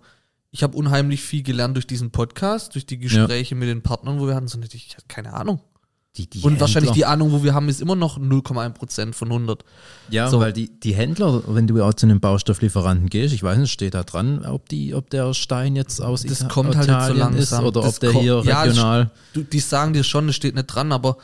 ich 0.51 0.63
habe 0.63 0.75
unheimlich 0.75 1.21
viel 1.21 1.43
gelernt 1.43 1.75
durch 1.75 1.88
diesen 1.88 2.11
Podcast, 2.11 2.73
durch 2.75 2.85
die 2.85 2.97
Gespräche 2.97 3.55
mit 3.55 3.69
den 3.69 3.81
Partnern, 3.83 4.19
wo 4.19 4.27
wir 4.27 4.35
hatten, 4.35 4.47
so 4.47 4.57
nicht, 4.57 4.73
ich 4.73 4.95
hatte 4.95 5.05
keine 5.07 5.33
Ahnung. 5.33 5.61
Die, 6.17 6.27
die 6.27 6.41
Und 6.41 6.59
wahrscheinlich 6.59 6.91
die 6.91 7.01
Händler- 7.05 7.11
Ahnung, 7.13 7.31
wo 7.31 7.43
wir 7.43 7.53
haben, 7.53 7.69
ist 7.69 7.79
immer 7.81 7.95
noch 7.95 8.17
0,1 8.17 8.71
Prozent 8.73 9.15
von 9.15 9.27
100. 9.31 9.63
Ja, 10.09 10.27
So. 10.27 10.39
weil 10.39 10.51
die, 10.51 10.77
die 10.79 10.95
Händler, 10.95 11.43
wenn 11.53 11.67
du 11.67 11.81
auch 11.83 11.93
zu 11.93 12.07
einem 12.07 12.19
Baustofflieferanten 12.19 13.09
gehst, 13.09 13.31
ich 13.33 13.43
weiß 13.43 13.59
nicht, 13.59 13.71
steht 13.71 13.93
da 13.93 14.03
dran, 14.03 14.43
ob, 14.43 14.67
die, 14.69 14.95
ob 14.95 15.11
der 15.11 15.35
Stein 15.35 15.75
jetzt 15.75 16.01
aus 16.01 16.23
Das 16.23 16.41
Ita- 16.41 16.47
kommt 16.49 16.75
halt 16.75 16.88
nicht 16.88 16.95
so 16.99 17.13
Italien 17.13 17.17
langsam. 17.19 17.63
ist 17.63 17.67
oder 17.67 17.81
Das 17.81 17.93
ob 17.95 17.99
der 18.01 18.11
hier 18.13 18.41
Ja, 18.43 18.63
regional. 18.63 19.11
Du, 19.33 19.43
die 19.43 19.59
sagen 19.59 19.93
dir 19.93 20.03
schon, 20.03 20.27
es 20.29 20.35
steht 20.35 20.55
nicht 20.55 20.65
dran, 20.65 20.91
aber 20.91 21.17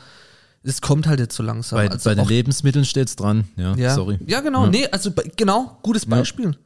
es 0.66 0.80
kommt 0.80 1.06
halt 1.06 1.20
jetzt 1.20 1.36
so 1.36 1.42
langsam. 1.42 1.78
Bei, 1.78 1.90
Also 1.90 2.10
bei 2.10 2.14
den 2.14 2.26
Lebensmitteln 2.28 2.84
steht 2.84 3.08
es 3.08 3.16
dran. 3.16 3.48
Ja, 3.56 3.74
ja. 3.76 3.94
sorry. 3.94 4.18
Ja, 4.26 4.40
genau. 4.40 4.64
Ja. 4.64 4.70
Nee, 4.70 4.86
also 4.88 5.12
genau, 5.36 5.78
gutes 5.82 6.06
Beispiel. 6.06 6.56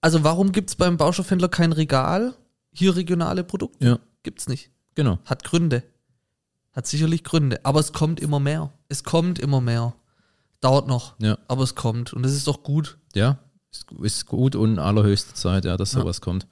Also 0.00 0.24
warum 0.24 0.52
gibt 0.52 0.70
es 0.70 0.76
beim 0.76 0.96
Baustoffhändler 0.96 1.48
kein 1.48 1.72
Regal? 1.72 2.34
Hier 2.72 2.96
regionale 2.96 3.44
Produkte? 3.44 3.84
Ja, 3.86 3.98
Gibt's 4.22 4.48
nicht. 4.48 4.70
genau. 4.94 5.18
Hat 5.24 5.44
Gründe. 5.44 5.82
Hat 6.72 6.86
sicherlich 6.86 7.24
Gründe. 7.24 7.60
Aber 7.64 7.80
es 7.80 7.92
kommt 7.92 8.20
immer 8.20 8.38
mehr. 8.40 8.72
Es 8.88 9.02
kommt 9.04 9.38
immer 9.38 9.60
mehr. 9.60 9.94
Dauert 10.60 10.86
noch. 10.86 11.14
Ja. 11.20 11.36
Aber 11.48 11.64
es 11.64 11.74
kommt. 11.74 12.12
Und 12.12 12.22
das 12.22 12.32
ist 12.32 12.46
doch 12.46 12.62
gut. 12.62 12.96
Ja, 13.14 13.38
ist, 13.72 13.86
ist 14.02 14.26
gut 14.26 14.54
und 14.54 14.78
allerhöchste 14.78 15.34
Zeit, 15.34 15.64
ja, 15.64 15.76
dass 15.76 15.92
Ja. 15.92 16.00
sowas 16.00 16.20
kommt. 16.20 16.46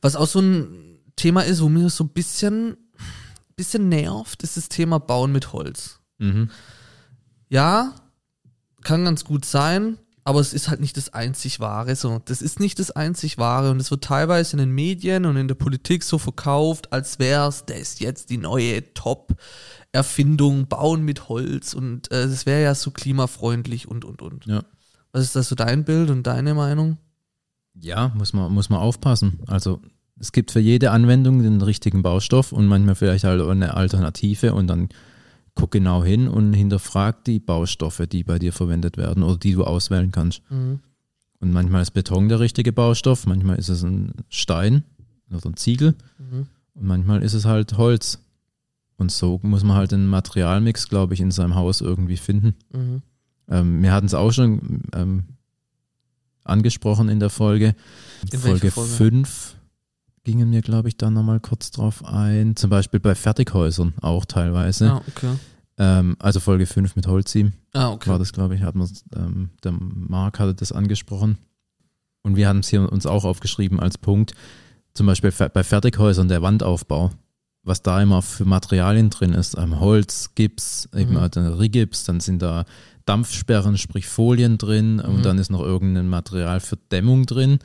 Was 0.00 0.16
auch 0.16 0.26
so 0.26 0.40
ein 0.40 0.98
Thema 1.16 1.42
ist, 1.42 1.60
wo 1.62 1.68
mir 1.68 1.90
so 1.90 2.04
ein 2.04 2.08
bisschen, 2.10 2.76
bisschen 3.56 3.88
nervt, 3.88 4.42
ist 4.42 4.56
das 4.56 4.68
Thema 4.68 4.98
Bauen 4.98 5.32
mit 5.32 5.52
Holz. 5.52 6.00
Mhm. 6.18 6.50
Ja, 7.48 7.94
kann 8.82 9.04
ganz 9.04 9.24
gut 9.24 9.44
sein, 9.44 9.98
aber 10.24 10.40
es 10.40 10.52
ist 10.52 10.68
halt 10.68 10.80
nicht 10.80 10.96
das 10.96 11.12
einzig 11.12 11.60
Wahre. 11.60 11.96
So, 11.96 12.20
das 12.24 12.42
ist 12.42 12.60
nicht 12.60 12.78
das 12.78 12.90
einzig 12.90 13.38
Wahre 13.38 13.70
und 13.70 13.80
es 13.80 13.90
wird 13.90 14.04
teilweise 14.04 14.52
in 14.52 14.58
den 14.58 14.70
Medien 14.70 15.26
und 15.26 15.36
in 15.36 15.48
der 15.48 15.54
Politik 15.54 16.02
so 16.02 16.18
verkauft, 16.18 16.92
als 16.92 17.18
wäre 17.18 17.48
es, 17.48 17.64
das 17.66 17.78
ist 17.78 18.00
jetzt 18.00 18.30
die 18.30 18.38
neue 18.38 18.94
Top-Erfindung, 18.94 20.68
Bauen 20.68 21.02
mit 21.02 21.28
Holz 21.28 21.74
und 21.74 22.10
äh, 22.10 22.22
es 22.24 22.46
wäre 22.46 22.62
ja 22.62 22.74
so 22.74 22.90
klimafreundlich 22.90 23.88
und 23.88 24.04
und 24.04 24.22
und. 24.22 24.46
Ja. 24.46 24.64
Was 25.12 25.22
ist 25.22 25.36
das 25.36 25.48
so 25.48 25.54
dein 25.54 25.84
Bild 25.84 26.10
und 26.10 26.26
deine 26.26 26.54
Meinung? 26.54 26.98
Ja, 27.74 28.12
muss 28.14 28.32
man, 28.32 28.52
muss 28.52 28.68
man 28.68 28.80
aufpassen. 28.80 29.40
Also 29.46 29.80
es 30.18 30.32
gibt 30.32 30.50
für 30.50 30.60
jede 30.60 30.90
Anwendung 30.90 31.42
den 31.42 31.60
richtigen 31.60 32.02
Baustoff 32.02 32.52
und 32.52 32.66
manchmal 32.66 32.94
vielleicht 32.94 33.24
halt 33.24 33.40
auch 33.40 33.48
eine 33.50 33.74
Alternative 33.74 34.54
und 34.54 34.66
dann 34.68 34.88
guck 35.54 35.70
genau 35.72 36.04
hin 36.04 36.28
und 36.28 36.52
hinterfrag 36.52 37.24
die 37.24 37.38
Baustoffe, 37.38 38.06
die 38.10 38.24
bei 38.24 38.38
dir 38.38 38.52
verwendet 38.52 38.96
werden 38.96 39.22
oder 39.22 39.36
die 39.36 39.52
du 39.52 39.64
auswählen 39.64 40.10
kannst. 40.10 40.42
Mhm. 40.50 40.80
Und 41.40 41.52
manchmal 41.52 41.82
ist 41.82 41.92
Beton 41.92 42.28
der 42.28 42.40
richtige 42.40 42.72
Baustoff, 42.72 43.26
manchmal 43.26 43.58
ist 43.58 43.68
es 43.68 43.82
ein 43.82 44.12
Stein 44.28 44.84
oder 45.30 45.46
ein 45.46 45.56
Ziegel 45.56 45.94
Mhm. 46.18 46.46
und 46.74 46.86
manchmal 46.86 47.22
ist 47.22 47.34
es 47.34 47.44
halt 47.44 47.76
Holz. 47.76 48.18
Und 48.96 49.10
so 49.10 49.40
muss 49.42 49.64
man 49.64 49.76
halt 49.76 49.90
den 49.92 50.06
Materialmix, 50.06 50.88
glaube 50.88 51.14
ich, 51.14 51.20
in 51.20 51.32
seinem 51.32 51.56
Haus 51.56 51.80
irgendwie 51.80 52.16
finden. 52.16 52.54
Mhm. 52.72 53.02
Ähm, 53.48 53.82
wir 53.82 53.92
hatten 53.92 54.06
es 54.06 54.14
auch 54.14 54.32
schon 54.32 54.82
ähm, 54.94 55.24
angesprochen 56.44 57.08
in 57.08 57.20
der 57.20 57.30
Folge. 57.30 57.74
In 58.32 58.38
Folge? 58.38 58.70
5 58.70 59.56
gingen 60.24 60.50
wir, 60.52 60.62
glaube 60.62 60.88
ich, 60.88 60.96
da 60.96 61.10
nochmal 61.10 61.40
kurz 61.40 61.70
drauf 61.70 62.04
ein. 62.04 62.56
Zum 62.56 62.70
Beispiel 62.70 63.00
bei 63.00 63.14
Fertighäusern 63.14 63.94
auch 64.00 64.24
teilweise. 64.24 64.92
Ah, 64.92 65.02
okay. 65.08 65.32
Ähm, 65.76 66.16
also 66.18 66.40
Folge 66.40 66.66
5 66.66 66.96
mit 66.96 67.06
Holzteam 67.06 67.52
Ah, 67.72 67.90
okay. 67.90 68.08
war 68.10 68.18
das, 68.18 68.32
glaube 68.32 68.54
ich, 68.54 68.62
hat 68.62 68.74
man, 68.74 68.88
ähm, 69.16 69.50
der 69.64 69.72
Marc 69.72 70.38
hatte 70.38 70.54
das 70.54 70.72
angesprochen. 70.72 71.38
Und 72.22 72.36
wir 72.36 72.48
haben 72.48 72.60
es 72.60 72.68
hier 72.68 72.90
uns 72.90 73.06
auch 73.06 73.24
aufgeschrieben 73.24 73.80
als 73.80 73.98
Punkt. 73.98 74.34
Zum 74.94 75.06
Beispiel 75.06 75.32
bei 75.52 75.62
Fertighäusern 75.64 76.28
der 76.28 76.40
Wandaufbau. 76.42 77.10
Was 77.66 77.82
da 77.82 78.00
immer 78.00 78.22
für 78.22 78.44
Materialien 78.44 79.10
drin 79.10 79.32
ist, 79.32 79.56
ähm, 79.58 79.80
Holz, 79.80 80.30
Gips, 80.34 80.88
eben 80.94 81.12
Mhm. 81.14 81.20
halt 81.20 81.36
ein 81.36 81.46
Rigips, 81.46 82.04
dann 82.04 82.20
sind 82.20 82.40
da 82.42 82.64
Dampfsperren, 83.06 83.76
sprich 83.78 84.06
Folien 84.06 84.56
drin 84.58 84.96
Mhm. 84.96 85.02
und 85.16 85.24
dann 85.24 85.38
ist 85.38 85.50
noch 85.50 85.60
irgendein 85.62 86.08
Material 86.08 86.60
für 86.60 86.76
Dämmung 86.76 87.26
drin. 87.26 87.58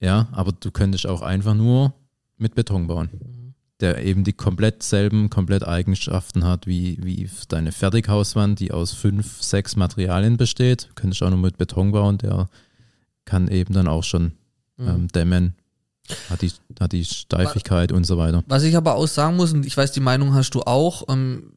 Ja, 0.00 0.28
aber 0.32 0.52
du 0.52 0.70
könntest 0.70 1.06
auch 1.06 1.22
einfach 1.22 1.54
nur 1.54 1.92
mit 2.36 2.54
Beton 2.54 2.86
bauen, 2.86 3.08
Mhm. 3.12 3.54
der 3.80 4.04
eben 4.04 4.22
die 4.24 4.32
komplett 4.32 4.82
selben, 4.82 5.28
komplett 5.30 5.66
Eigenschaften 5.66 6.44
hat 6.44 6.66
wie, 6.66 6.98
wie 7.02 7.28
deine 7.48 7.72
Fertighauswand, 7.72 8.60
die 8.60 8.70
aus 8.72 8.92
fünf, 8.92 9.42
sechs 9.42 9.74
Materialien 9.76 10.36
besteht. 10.36 10.88
Könntest 10.94 11.22
auch 11.22 11.30
nur 11.30 11.38
mit 11.38 11.58
Beton 11.58 11.90
bauen, 11.92 12.18
der 12.18 12.48
kann 13.24 13.48
eben 13.48 13.74
dann 13.74 13.88
auch 13.88 14.04
schon 14.04 14.32
Mhm. 14.76 14.88
ähm, 14.88 15.08
dämmen, 15.08 15.54
hat 16.30 16.42
die, 16.42 16.52
hat 16.78 16.92
die 16.92 17.04
Steifigkeit 17.04 17.90
und 17.90 18.04
so 18.04 18.16
weiter. 18.16 18.44
Was 18.46 18.62
ich 18.62 18.76
aber 18.76 18.94
auch 18.94 19.08
sagen 19.08 19.36
muss, 19.36 19.52
und 19.52 19.66
ich 19.66 19.76
weiß, 19.76 19.90
die 19.90 20.00
Meinung 20.00 20.32
hast 20.34 20.50
du 20.54 20.60
auch, 20.62 21.02
ähm, 21.08 21.54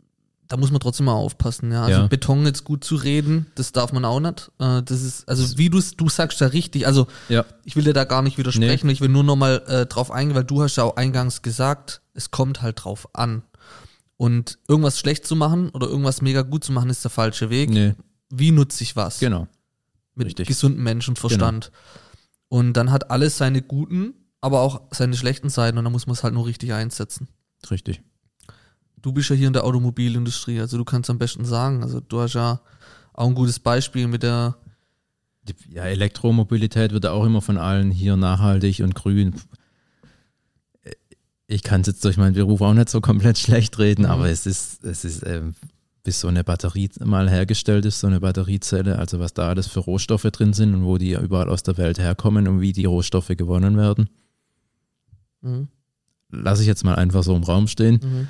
da 0.51 0.57
muss 0.57 0.69
man 0.71 0.81
trotzdem 0.81 1.05
mal 1.05 1.13
aufpassen, 1.13 1.71
ja. 1.71 1.83
Also 1.85 2.01
Ja. 2.01 2.07
Beton 2.07 2.45
jetzt 2.45 2.65
gut 2.65 2.83
zu 2.83 2.95
reden, 2.95 3.45
das 3.55 3.71
darf 3.71 3.93
man 3.93 4.03
auch 4.03 4.19
nicht. 4.19 4.51
Äh, 4.59 4.83
das 4.83 5.01
ist, 5.01 5.27
also 5.29 5.57
wie 5.57 5.69
du 5.69 5.79
du 5.95 6.09
sagst 6.09 6.41
ja 6.41 6.47
richtig, 6.47 6.85
also 6.85 7.07
Ja. 7.29 7.45
ich 7.63 7.75
will 7.77 7.83
dir 7.85 7.93
da 7.93 8.03
gar 8.03 8.21
nicht 8.21 8.37
widersprechen, 8.37 8.89
ich 8.89 8.99
will 8.99 9.07
nur 9.09 9.23
nochmal 9.23 9.63
äh, 9.67 9.85
drauf 9.85 10.11
eingehen, 10.11 10.35
weil 10.35 10.43
du 10.43 10.61
hast 10.61 10.75
ja 10.75 10.83
auch 10.83 10.97
eingangs 10.97 11.41
gesagt, 11.41 12.01
es 12.13 12.31
kommt 12.31 12.61
halt 12.61 12.83
drauf 12.83 13.07
an. 13.13 13.43
Und 14.17 14.59
irgendwas 14.67 14.99
schlecht 14.99 15.25
zu 15.25 15.35
machen 15.35 15.69
oder 15.69 15.87
irgendwas 15.87 16.21
mega 16.21 16.41
gut 16.43 16.63
zu 16.63 16.71
machen, 16.73 16.89
ist 16.89 17.03
der 17.03 17.09
falsche 17.11 17.49
Weg. 17.49 17.69
Nee, 17.69 17.95
Wie 18.29 18.51
nutze 18.51 18.83
ich 18.83 18.95
was? 18.95 19.19
genau. 19.19 19.47
mit 20.15 20.27
Richtig. 20.27 20.47
gesundem 20.47 20.83
Menschenverstand. 20.83 21.71
Und 22.49 22.73
dann 22.73 22.91
hat 22.91 23.09
alles 23.09 23.37
seine 23.37 23.61
guten, 23.61 24.13
aber 24.41 24.59
auch 24.59 24.81
seine 24.91 25.15
schlechten 25.15 25.49
Seiten 25.49 25.77
und 25.77 25.85
dann 25.85 25.93
muss 25.93 26.05
man 26.07 26.15
es 26.15 26.23
halt 26.23 26.33
nur 26.33 26.45
richtig 26.45 26.73
einsetzen. 26.73 27.29
Richtig. 27.71 28.01
Du 29.01 29.11
bist 29.11 29.29
ja 29.29 29.35
hier 29.35 29.47
in 29.47 29.53
der 29.53 29.63
Automobilindustrie, 29.63 30.59
also 30.59 30.77
du 30.77 30.85
kannst 30.85 31.09
am 31.09 31.17
besten 31.17 31.45
sagen, 31.45 31.81
also 31.83 31.99
du 31.99 32.19
hast 32.21 32.33
ja 32.33 32.61
auch 33.13 33.27
ein 33.27 33.33
gutes 33.35 33.59
Beispiel 33.59 34.07
mit 34.07 34.23
der, 34.23 34.55
ja, 35.69 35.83
Elektromobilität 35.85 36.91
wird 36.93 37.05
auch 37.07 37.25
immer 37.25 37.41
von 37.41 37.57
allen 37.57 37.91
hier 37.91 38.15
nachhaltig 38.15 38.79
und 38.81 38.93
grün. 38.95 39.35
Ich 41.47 41.63
kann 41.63 41.81
es 41.81 41.87
jetzt 41.87 42.05
durch 42.05 42.15
meinen 42.17 42.33
Beruf 42.33 42.61
auch 42.61 42.73
nicht 42.73 42.89
so 42.89 43.01
komplett 43.01 43.37
schlecht 43.37 43.77
reden, 43.79 44.03
Mhm. 44.05 44.11
aber 44.11 44.29
es 44.29 44.45
ist, 44.45 44.83
es 44.85 45.03
ist, 45.03 45.25
ähm, 45.25 45.55
bis 46.03 46.19
so 46.21 46.27
eine 46.27 46.43
Batterie 46.43 46.89
mal 47.03 47.29
hergestellt 47.29 47.85
ist, 47.85 47.99
so 47.99 48.07
eine 48.07 48.19
Batteriezelle, 48.19 48.97
also 48.97 49.19
was 49.19 49.33
da 49.33 49.49
alles 49.49 49.67
für 49.67 49.81
Rohstoffe 49.81 50.23
drin 50.31 50.53
sind 50.53 50.73
und 50.73 50.85
wo 50.85 50.97
die 50.97 51.11
überall 51.13 51.49
aus 51.49 51.61
der 51.63 51.77
Welt 51.77 51.99
herkommen 51.99 52.47
und 52.47 52.61
wie 52.61 52.71
die 52.73 52.85
Rohstoffe 52.85 53.27
gewonnen 53.35 53.77
werden, 53.77 54.09
Mhm, 55.43 55.67
lasse 56.29 56.61
ich 56.61 56.67
jetzt 56.67 56.83
mal 56.85 56.95
einfach 56.95 57.23
so 57.23 57.35
im 57.35 57.43
Raum 57.43 57.67
stehen. 57.67 57.99
mhm, 58.03 58.27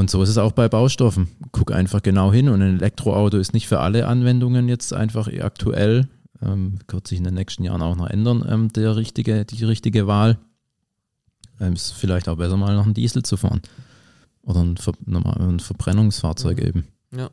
Und 0.00 0.08
so 0.10 0.22
ist 0.22 0.30
es 0.30 0.38
auch 0.38 0.52
bei 0.52 0.66
Baustoffen. 0.66 1.28
Guck 1.52 1.72
einfach 1.72 2.00
genau 2.00 2.32
hin 2.32 2.48
und 2.48 2.62
ein 2.62 2.76
Elektroauto 2.78 3.36
ist 3.36 3.52
nicht 3.52 3.68
für 3.68 3.80
alle 3.80 4.06
Anwendungen 4.06 4.66
jetzt 4.66 4.94
einfach 4.94 5.28
aktuell. 5.28 6.08
Ähm, 6.40 6.78
wird 6.88 7.06
sich 7.06 7.18
in 7.18 7.24
den 7.24 7.34
nächsten 7.34 7.64
Jahren 7.64 7.82
auch 7.82 7.96
noch 7.96 8.06
ändern, 8.06 8.42
ähm, 8.48 8.72
der 8.72 8.96
richtige, 8.96 9.44
die 9.44 9.62
richtige 9.62 10.06
Wahl. 10.06 10.38
Ähm, 11.60 11.74
ist 11.74 11.92
vielleicht 11.92 12.30
auch 12.30 12.36
besser 12.38 12.56
mal 12.56 12.74
noch 12.74 12.86
einen 12.86 12.94
Diesel 12.94 13.22
zu 13.24 13.36
fahren. 13.36 13.60
Oder 14.40 14.62
ein, 14.64 14.78
Ver 14.78 14.94
ein 15.06 15.60
Verbrennungsfahrzeug 15.60 16.56
Mhm. 16.60 16.66
eben. 16.66 16.88
ja. 17.14 17.30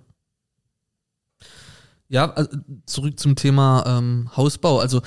Ja, 2.09 2.33
also 2.33 2.49
zurück 2.85 3.17
zum 3.17 3.37
Thema 3.37 3.85
ähm, 3.87 4.29
Hausbau. 4.35 4.79
Also 4.79 5.01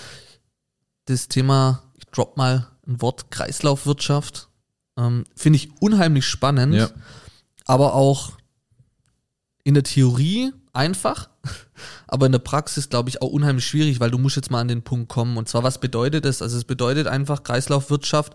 das 1.05 1.29
Thema, 1.29 1.83
ich 1.99 2.07
drop 2.07 2.39
mal 2.39 2.69
ein 2.87 3.03
Wort, 3.03 3.31
Kreislaufwirtschaft, 3.31 4.49
ähm, 4.97 5.25
finde 5.37 5.59
ich 5.59 5.69
unheimlich 5.83 6.25
spannend. 6.25 6.73
Ja. 6.75 6.89
Aber 7.71 7.95
auch 7.95 8.33
in 9.63 9.75
der 9.75 9.85
Theorie 9.85 10.53
einfach, 10.73 11.31
aber 12.09 12.27
in 12.27 12.33
der 12.33 12.41
Praxis, 12.41 12.89
glaube 12.89 13.11
ich, 13.11 13.23
auch 13.23 13.31
unheimlich 13.31 13.65
schwierig, 13.65 14.01
weil 14.01 14.11
du 14.11 14.19
musst 14.19 14.35
jetzt 14.35 14.51
mal 14.51 14.61
an 14.61 14.67
den 14.67 14.83
Punkt 14.83 15.09
kommen. 15.09 15.37
Und 15.37 15.49
zwar, 15.49 15.63
was 15.63 15.79
bedeutet 15.79 16.25
das? 16.25 16.43
Also 16.43 16.57
es 16.57 16.65
bedeutet 16.65 17.07
einfach 17.07 17.45
Kreislaufwirtschaft. 17.45 18.35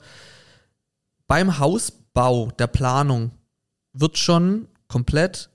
Beim 1.27 1.59
Hausbau 1.59 2.49
der 2.57 2.67
Planung 2.67 3.31
wird 3.91 4.17
schon 4.17 4.69
komplett 4.87 5.49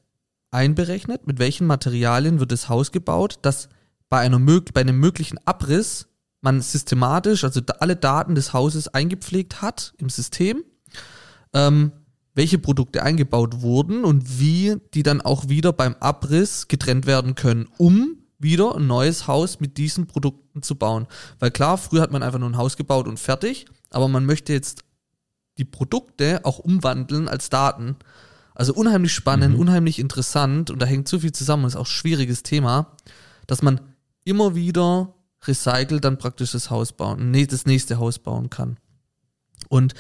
einberechnet, 0.51 1.27
mit 1.27 1.39
welchen 1.39 1.67
Materialien 1.67 2.39
wird 2.39 2.53
das 2.53 2.69
Haus 2.69 2.93
gebaut, 2.93 3.39
dass 3.41 3.71
bei, 4.11 4.19
einer, 4.19 4.41
bei 4.75 4.83
einem 4.83 5.01
möglichen 5.01 5.39
Abriss 5.47 6.07
man 6.43 6.61
systematisch, 6.61 7.45
also 7.45 7.63
alle 7.79 7.97
Daten 7.97 8.35
des 8.35 8.53
Hauses 8.53 8.89
eingepflegt 8.89 9.63
hat 9.63 9.95
im 9.97 10.11
System, 10.11 10.65
ähm, 11.55 11.93
welche 12.41 12.59
Produkte 12.59 13.03
eingebaut 13.03 13.61
wurden 13.61 14.03
und 14.03 14.41
wie 14.41 14.77
die 14.95 15.03
dann 15.03 15.21
auch 15.21 15.51
wieder 15.51 15.75
beim 15.75 15.95
Abriss 16.01 16.69
getrennt 16.69 17.05
werden 17.05 17.35
können, 17.35 17.69
um 17.77 18.17
wieder 18.39 18.77
ein 18.77 18.87
neues 18.87 19.27
Haus 19.27 19.61
mit 19.61 19.77
diesen 19.77 20.07
Produkten 20.07 20.63
zu 20.63 20.75
bauen. 20.77 21.07
Weil 21.39 21.51
klar, 21.51 21.77
früher 21.77 22.01
hat 22.01 22.13
man 22.13 22.23
einfach 22.23 22.39
nur 22.39 22.49
ein 22.49 22.57
Haus 22.57 22.79
gebaut 22.79 23.07
und 23.07 23.21
fertig, 23.21 23.67
aber 23.91 24.09
man 24.09 24.25
möchte 24.25 24.55
jetzt 24.55 24.85
die 25.59 25.67
Produkte 25.67 26.41
auch 26.45 26.59
umwandeln 26.59 27.29
als 27.29 27.51
Daten. 27.51 27.97
Also 28.55 28.73
unheimlich 28.73 29.13
spannend, 29.13 29.59
unheimlich 29.59 29.99
interessant 29.99 30.71
und 30.71 30.81
da 30.81 30.87
hängt 30.87 31.09
so 31.09 31.19
viel 31.19 31.33
zusammen, 31.33 31.67
ist 31.67 31.77
auch 31.77 31.81
ein 31.81 31.85
schwieriges 31.85 32.43
Thema, 32.43 32.97
dass 33.47 33.61
man 33.61 33.83
immer 34.25 34.55
wieder 34.55 35.13
recycelt 35.47 36.07
dann 36.07 36.17
praktisch 36.17 36.53
das 36.53 36.71
Haus 36.71 36.93
bauen, 36.93 37.35
das 37.51 37.67
nächste 37.67 37.99
Haus 37.99 38.19
bauen 38.19 38.49
kann. 38.49 38.79
Und 39.69 39.93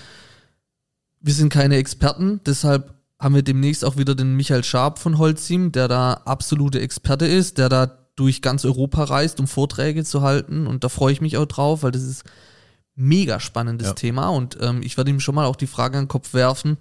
wir 1.20 1.34
sind 1.34 1.50
keine 1.52 1.76
Experten, 1.76 2.40
deshalb 2.46 2.94
haben 3.18 3.34
wir 3.34 3.42
demnächst 3.42 3.84
auch 3.84 3.96
wieder 3.98 4.14
den 4.14 4.36
Michael 4.36 4.64
Scharp 4.64 4.98
von 4.98 5.18
Holzim, 5.18 5.72
der 5.72 5.88
da 5.88 6.14
absolute 6.24 6.80
Experte 6.80 7.26
ist, 7.26 7.58
der 7.58 7.68
da 7.68 7.86
durch 8.16 8.40
ganz 8.42 8.64
Europa 8.64 9.04
reist, 9.04 9.40
um 9.40 9.46
Vorträge 9.46 10.04
zu 10.04 10.22
halten. 10.22 10.66
Und 10.66 10.84
da 10.84 10.88
freue 10.88 11.12
ich 11.12 11.20
mich 11.20 11.36
auch 11.36 11.46
drauf, 11.46 11.82
weil 11.82 11.90
das 11.90 12.02
ist 12.02 12.24
mega 12.94 13.38
spannendes 13.40 13.88
Ja. 13.88 13.92
Thema. 13.94 14.28
Und 14.28 14.56
ähm, 14.60 14.82
ich 14.82 14.96
werde 14.96 15.10
ihm 15.10 15.20
schon 15.20 15.34
mal 15.34 15.46
auch 15.46 15.56
die 15.56 15.66
Frage 15.66 15.98
an 15.98 16.04
den 16.04 16.08
Kopf 16.08 16.32
werfen, 16.34 16.76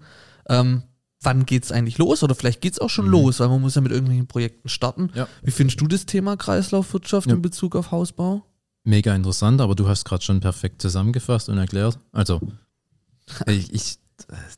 ähm, 0.48 0.84
wann 1.22 1.46
geht's 1.46 1.72
eigentlich 1.74 1.98
los? 1.98 2.24
Oder 2.24 2.36
vielleicht 2.36 2.62
geht's 2.62 2.80
auch 2.80 2.90
schon 2.90 3.08
los, 3.08 3.40
weil 3.42 3.50
man 3.50 3.60
muss 3.62 3.76
ja 3.76 3.82
mit 3.82 3.92
irgendwelchen 3.92 4.28
Projekten 4.28 4.70
starten. 4.70 5.04
Mhm. 5.04 5.12
Ja. 5.16 5.28
Wie 5.44 5.52
findest 5.52 5.80
du 5.82 5.88
das 5.88 6.06
Thema 6.06 6.38
Kreislaufwirtschaft 6.38 7.28
Ja. 7.28 7.36
in 7.36 7.42
Bezug 7.42 7.76
auf 7.76 7.92
Hausbau? 7.92 8.46
Mega 8.86 9.14
interessant, 9.14 9.60
aber 9.60 9.76
du 9.76 9.88
hast 9.90 10.06
gerade 10.06 10.24
schon 10.24 10.40
perfekt 10.40 10.82
zusammengefasst 10.82 11.50
und 11.50 11.58
erklärt. 11.58 12.00
Also, 12.14 12.40
ich, 13.48 13.74
ich 13.74 13.98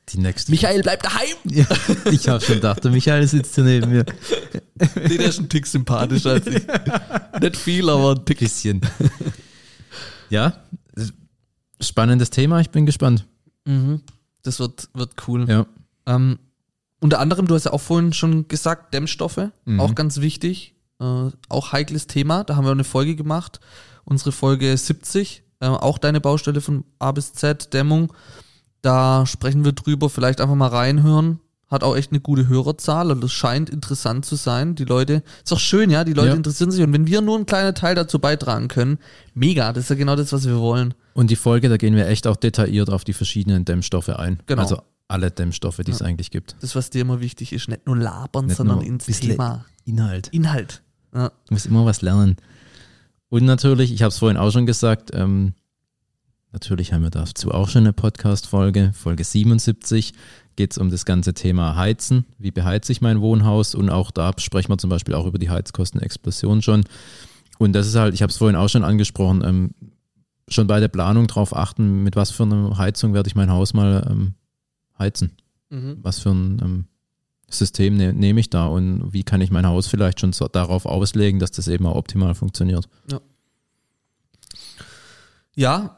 die 0.10 0.20
nächste. 0.20 0.51
Michael, 0.51 0.82
bleib 0.82 1.03
daheim! 1.03 1.36
Ja, 1.46 1.65
ich 2.12 2.27
habe 2.27 2.44
schon 2.44 2.56
gedacht, 2.56 2.84
der 2.84 2.91
Michael 2.91 3.27
sitzt 3.27 3.56
hier 3.56 3.63
neben 3.63 3.89
mir. 3.91 4.06
Nee, 4.96 5.18
der 5.18 5.27
ist 5.30 5.39
ein 5.39 5.50
Tick 5.50 5.65
sympathischer 5.68 6.32
als 6.32 6.48
ich. 6.48 6.62
Nicht 7.41 7.58
viel, 7.58 7.89
aber 7.89 8.12
ein 8.15 8.25
Tick. 8.25 8.39
Bisschen. 8.39 8.82
Ja, 10.30 10.53
spannendes 11.82 12.30
Thema, 12.30 12.60
ich 12.62 12.70
bin 12.70 12.86
gespannt. 12.86 13.27
Mhm. 13.65 14.01
Das 14.44 14.60
wird, 14.60 14.89
wird 14.94 15.13
cool. 15.27 15.48
Ja. 15.50 15.65
Ähm, 16.06 16.39
unter 17.00 17.20
anderem, 17.20 17.48
du 17.48 17.56
hast 17.56 17.65
ja 17.65 17.74
auch 17.74 17.82
vorhin 17.82 18.13
schon 18.13 18.48
gesagt, 18.48 18.94
Dämmstoffe, 18.94 19.50
Mhm. 19.65 19.80
auch 19.80 19.96
ganz 19.96 20.22
wichtig. 20.22 20.75
Äh, 21.00 21.30
auch 21.50 21.72
heikles 21.72 22.08
Thema. 22.08 22.44
Da 22.44 22.56
haben 22.56 22.65
wir 22.65 22.72
eine 22.72 22.84
Folge 22.84 23.15
gemacht. 23.15 23.60
Unsere 24.03 24.32
Folge 24.32 24.75
70, 24.75 25.44
äh, 25.60 25.65
auch 25.68 25.98
deine 25.98 26.22
Baustelle 26.22 26.62
von 26.62 26.84
A 27.00 27.12
bis 27.12 27.34
Z, 27.34 27.74
Dämmung. 27.74 28.13
Da 28.82 29.26
sprechen 29.26 29.64
wir 29.66 29.74
drüber, 29.74 30.10
vielleicht 30.10 30.42
einfach 30.42 30.56
mal 30.56 30.68
reinhören. 30.68 31.40
Hat 31.70 31.84
auch 31.84 31.96
echt 31.96 32.12
eine 32.12 32.20
gute 32.20 32.50
Hörerzahl 32.50 33.12
und 33.12 33.22
das 33.24 33.32
scheint 33.32 33.70
interessant 33.70 34.26
zu 34.26 34.36
sein. 34.36 34.76
Die 34.76 34.84
Leute, 34.84 35.24
ist 35.44 35.54
auch 35.54 35.60
schön, 35.60 35.90
ja, 35.90 36.04
die 36.04 36.12
Leute 36.14 36.30
Ja. 36.30 36.36
interessieren 36.36 36.70
sich 36.72 36.84
und 36.84 36.92
wenn 36.92 37.08
wir 37.08 37.22
nur 37.22 37.38
einen 37.38 37.46
kleinen 37.46 37.74
Teil 37.74 37.96
dazu 37.96 38.20
beitragen 38.20 38.68
können, 38.68 38.98
mega, 39.34 39.72
das 39.72 39.86
ist 39.86 39.90
ja 39.90 39.96
genau 39.96 40.18
das, 40.18 40.34
was 40.34 40.46
wir 40.46 40.58
wollen. 40.60 40.94
Und 41.14 41.30
die 41.32 41.38
Folge, 41.38 41.70
da 41.70 41.78
gehen 41.78 41.96
wir 41.96 42.08
echt 42.08 42.28
auch 42.28 42.36
detailliert 42.36 42.90
auf 42.90 43.06
die 43.06 43.14
verschiedenen 43.14 43.64
Dämmstoffe 43.64 44.10
ein. 44.10 44.40
Genau. 44.48 44.62
Also 44.64 44.82
alle 45.08 45.32
Dämmstoffe, 45.32 45.78
die 45.86 45.92
es 45.92 46.02
eigentlich 46.02 46.32
gibt. 46.32 46.56
Das, 46.62 46.76
was 46.76 46.90
dir 46.90 47.02
immer 47.02 47.22
wichtig 47.22 47.54
ist, 47.54 47.70
nicht 47.70 47.86
nur 47.86 47.96
labern, 47.98 48.48
Nicht 48.48 48.58
sondern 48.58 48.78
nur 48.80 48.86
ins 48.86 49.06
Thema. 49.06 49.66
Inhalt. 49.86 50.28
Inhalt. 50.30 50.82
Ja. 51.14 51.30
Du 51.48 51.54
musst 51.54 51.66
immer 51.68 51.86
was 51.86 52.02
lernen. 52.02 52.36
Und 53.30 53.46
natürlich, 53.46 53.94
ich 53.94 54.02
habe 54.02 54.10
es 54.10 54.18
vorhin 54.18 54.38
auch 54.38 54.52
schon 54.52 54.66
gesagt, 54.66 55.12
ähm, 55.14 55.54
natürlich 56.51 56.93
haben 56.93 57.03
wir 57.03 57.10
dazu 57.10 57.51
auch 57.51 57.70
schon 57.70 57.84
eine 57.84 57.93
Podcast-Folge, 57.93 58.91
Folge 58.93 59.24
77, 59.24 60.13
geht 60.55 60.72
es 60.72 60.77
um 60.77 60.89
das 60.89 61.05
ganze 61.05 61.34
Thema 61.34 61.75
Heizen. 61.75 62.25
Wie 62.38 62.51
beheize 62.51 62.91
ich 62.91 63.01
mein 63.01 63.22
Wohnhaus? 63.22 63.75
Und 63.75 63.89
auch 63.89 64.12
da 64.12 64.34
sprechen 64.38 64.70
wir 64.70 64.77
zum 64.77 64.89
Beispiel 64.89 65.13
auch 65.13 65.25
über 65.25 65.39
die 65.39 65.50
Heizkostenexplosion 65.50 66.62
schon. 66.62 66.84
Und 67.58 67.74
das 67.74 67.88
ist 67.88 67.96
halt, 67.96 68.13
ich 68.13 68.22
habe 68.22 68.31
es 68.31 68.38
vorhin 68.38 68.55
auch 68.55 68.70
schon 68.70 68.84
angesprochen, 68.84 69.43
ähm, 69.43 69.72
schon 70.50 70.67
bei 70.67 70.79
der 70.79 70.89
Planung 70.89 71.27
darauf 71.27 71.55
achten, 71.55 72.03
mit 72.03 72.15
was 72.15 72.31
für 72.31 72.43
einer 72.43 72.77
Heizung 72.77 73.13
werde 73.13 73.27
ich 73.27 73.36
mein 73.36 73.51
Haus 73.51 73.74
mal 73.74 74.05
ähm, 74.10 74.34
heizen 75.00 75.31
Mhm. 75.72 76.00
was 76.01 76.20
für 76.20 76.31
ein 76.31 76.60
ähm, 76.62 76.86
System 77.50 77.96
ne, 77.96 78.13
nehme 78.13 78.41
ich 78.41 78.50
da 78.50 78.67
und 78.67 79.13
wie 79.13 79.24
kann 79.24 79.39
ich 79.39 79.51
mein 79.51 79.65
Haus 79.65 79.88
vielleicht 79.88 80.20
schon 80.20 80.34
so 80.34 80.48
darauf 80.50 80.86
auslegen, 80.86 81.39
dass 81.39 81.51
das 81.51 81.70
eben 81.70 81.86
auch 81.86 81.96
optimal 81.96 82.36
funktioniert. 82.36 82.89
Ja, 83.10 83.22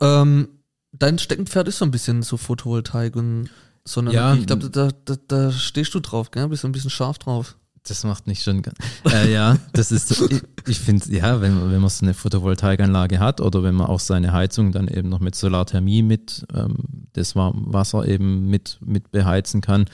ähm, 0.01 0.47
dein 0.91 1.19
Steckenpferd 1.19 1.67
ist 1.67 1.77
so 1.79 1.85
ein 1.85 1.91
bisschen 1.91 2.23
so 2.23 2.37
Photovoltaik 2.37 3.15
und 3.15 3.49
Sonnenenergie. 3.85 4.35
Ja. 4.35 4.41
ich 4.41 4.47
glaube, 4.47 4.69
da, 4.69 4.89
da, 5.05 5.15
da 5.27 5.51
stehst 5.51 5.93
du 5.93 5.99
drauf, 5.99 6.31
gell? 6.31 6.47
Bist 6.47 6.61
so 6.61 6.67
ein 6.67 6.71
bisschen 6.71 6.89
scharf 6.89 7.17
drauf. 7.19 7.57
Das 7.85 8.05
macht 8.05 8.27
nicht 8.27 8.43
schon. 8.43 8.61
ganz- 8.61 8.77
Äh, 9.11 9.33
ja, 9.33 9.57
das 9.73 9.91
ist 9.91 10.07
so, 10.07 10.29
ich, 10.29 10.41
ich 10.67 10.79
finde, 10.79 11.13
ja, 11.13 11.41
wenn, 11.41 11.53
man- 11.53 11.69
wenn 11.71 11.81
man 11.81 11.89
so 11.89 12.05
eine 12.05 12.13
Photovoltaikanlage 12.13 13.19
hat 13.19 13.41
oder 13.41 13.61
wenn 13.61 13.75
man 13.75 13.87
auch 13.87 13.99
seine 13.99 14.31
Heizung 14.31 14.71
dann 14.71 14.87
eben 14.87 15.09
noch 15.09 15.19
mit 15.19 15.35
Solarthermie 15.35 16.01
mit 16.01 16.45
ähm, 16.55 16.77
das 17.11 17.35
Wa- 17.35 17.51
Wasser 17.53 18.07
eben 18.07 18.49
mit, 18.49 18.77
mit 18.85 19.11
beheizen 19.11 19.59
kann, 19.59 19.85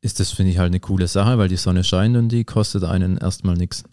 ist 0.00 0.20
das, 0.20 0.30
finde 0.32 0.52
ich, 0.52 0.58
halt 0.58 0.68
eine 0.68 0.80
coole 0.80 1.06
Sache, 1.06 1.36
weil 1.36 1.48
die 1.48 1.56
Sonne 1.58 1.84
scheint 1.84 2.16
und 2.16 2.30
die 2.30 2.44
kostet 2.44 2.82
einen 2.84 3.18
erstmal 3.18 3.56
nichts. 3.56 3.84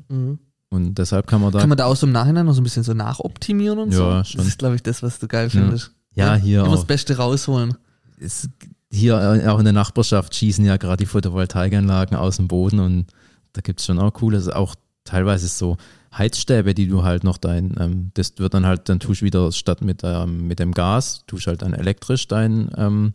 Und 0.70 0.96
deshalb 0.96 1.26
kann 1.28 1.42
man 1.42 1.52
da. 1.52 1.60
Kann 1.60 1.70
man 1.70 1.78
da 1.78 1.86
auch 1.86 1.96
so 1.96 2.06
im 2.06 2.12
Nachhinein 2.14 2.46
noch 2.46 2.54
so 2.54 2.62
ein 2.62 2.64
bisschen 2.64 2.84
so 2.84 2.94
nachoptimieren 2.94 3.80
und 3.80 3.92
Ja, 3.92 4.24
so? 4.24 4.32
schon. 4.32 4.38
Das 4.40 4.48
ist, 4.48 4.60
glaube 4.60 4.76
ich, 4.76 4.84
das, 4.84 5.02
was 5.02 5.18
du 5.20 5.28
geil 5.28 5.50
findest. 5.50 5.92
ja, 6.16 6.36
hier 6.36 6.60
Immer 6.62 6.70
auch. 6.70 6.76
das 6.76 6.86
Beste 6.86 7.18
rausholen. 7.18 7.76
es, 8.20 8.48
hier 8.92 9.16
äh, 9.20 9.48
auch 9.48 9.60
in 9.60 9.66
der 9.66 9.74
Nachbarschaft 9.74 10.34
schießen 10.36 10.64
ja 10.66 10.78
gerade 10.78 10.98
die 11.04 11.06
Photovoltaikanlagen 11.08 12.16
aus 12.18 12.38
dem 12.38 12.48
Boden 12.48 12.80
und 12.80 13.06
da 13.54 13.62
gibt 13.62 13.80
es 13.80 13.86
schon 13.86 14.00
auch 14.00 14.12
cooles, 14.14 14.48
auch 14.50 14.76
teilweise 15.06 15.48
so 15.48 15.78
Heizstäbe, 16.16 16.74
die 16.74 16.88
du 16.88 17.04
halt 17.04 17.24
noch 17.24 17.38
dein, 17.38 17.76
ähm, 17.80 18.12
das 18.16 18.34
wird 18.38 18.54
dann 18.56 18.66
halt, 18.66 18.90
dann 18.90 19.00
tust 19.00 19.22
du 19.22 19.26
wieder 19.26 19.52
statt 19.52 19.82
mit, 19.84 20.02
ähm, 20.04 20.48
mit 20.48 20.60
dem 20.60 20.72
Gas, 20.74 21.24
tust 21.28 21.46
halt 21.48 21.62
dann 21.62 21.74
elektrisch 21.74 22.28
dein, 22.28 22.70
ähm, 22.78 23.14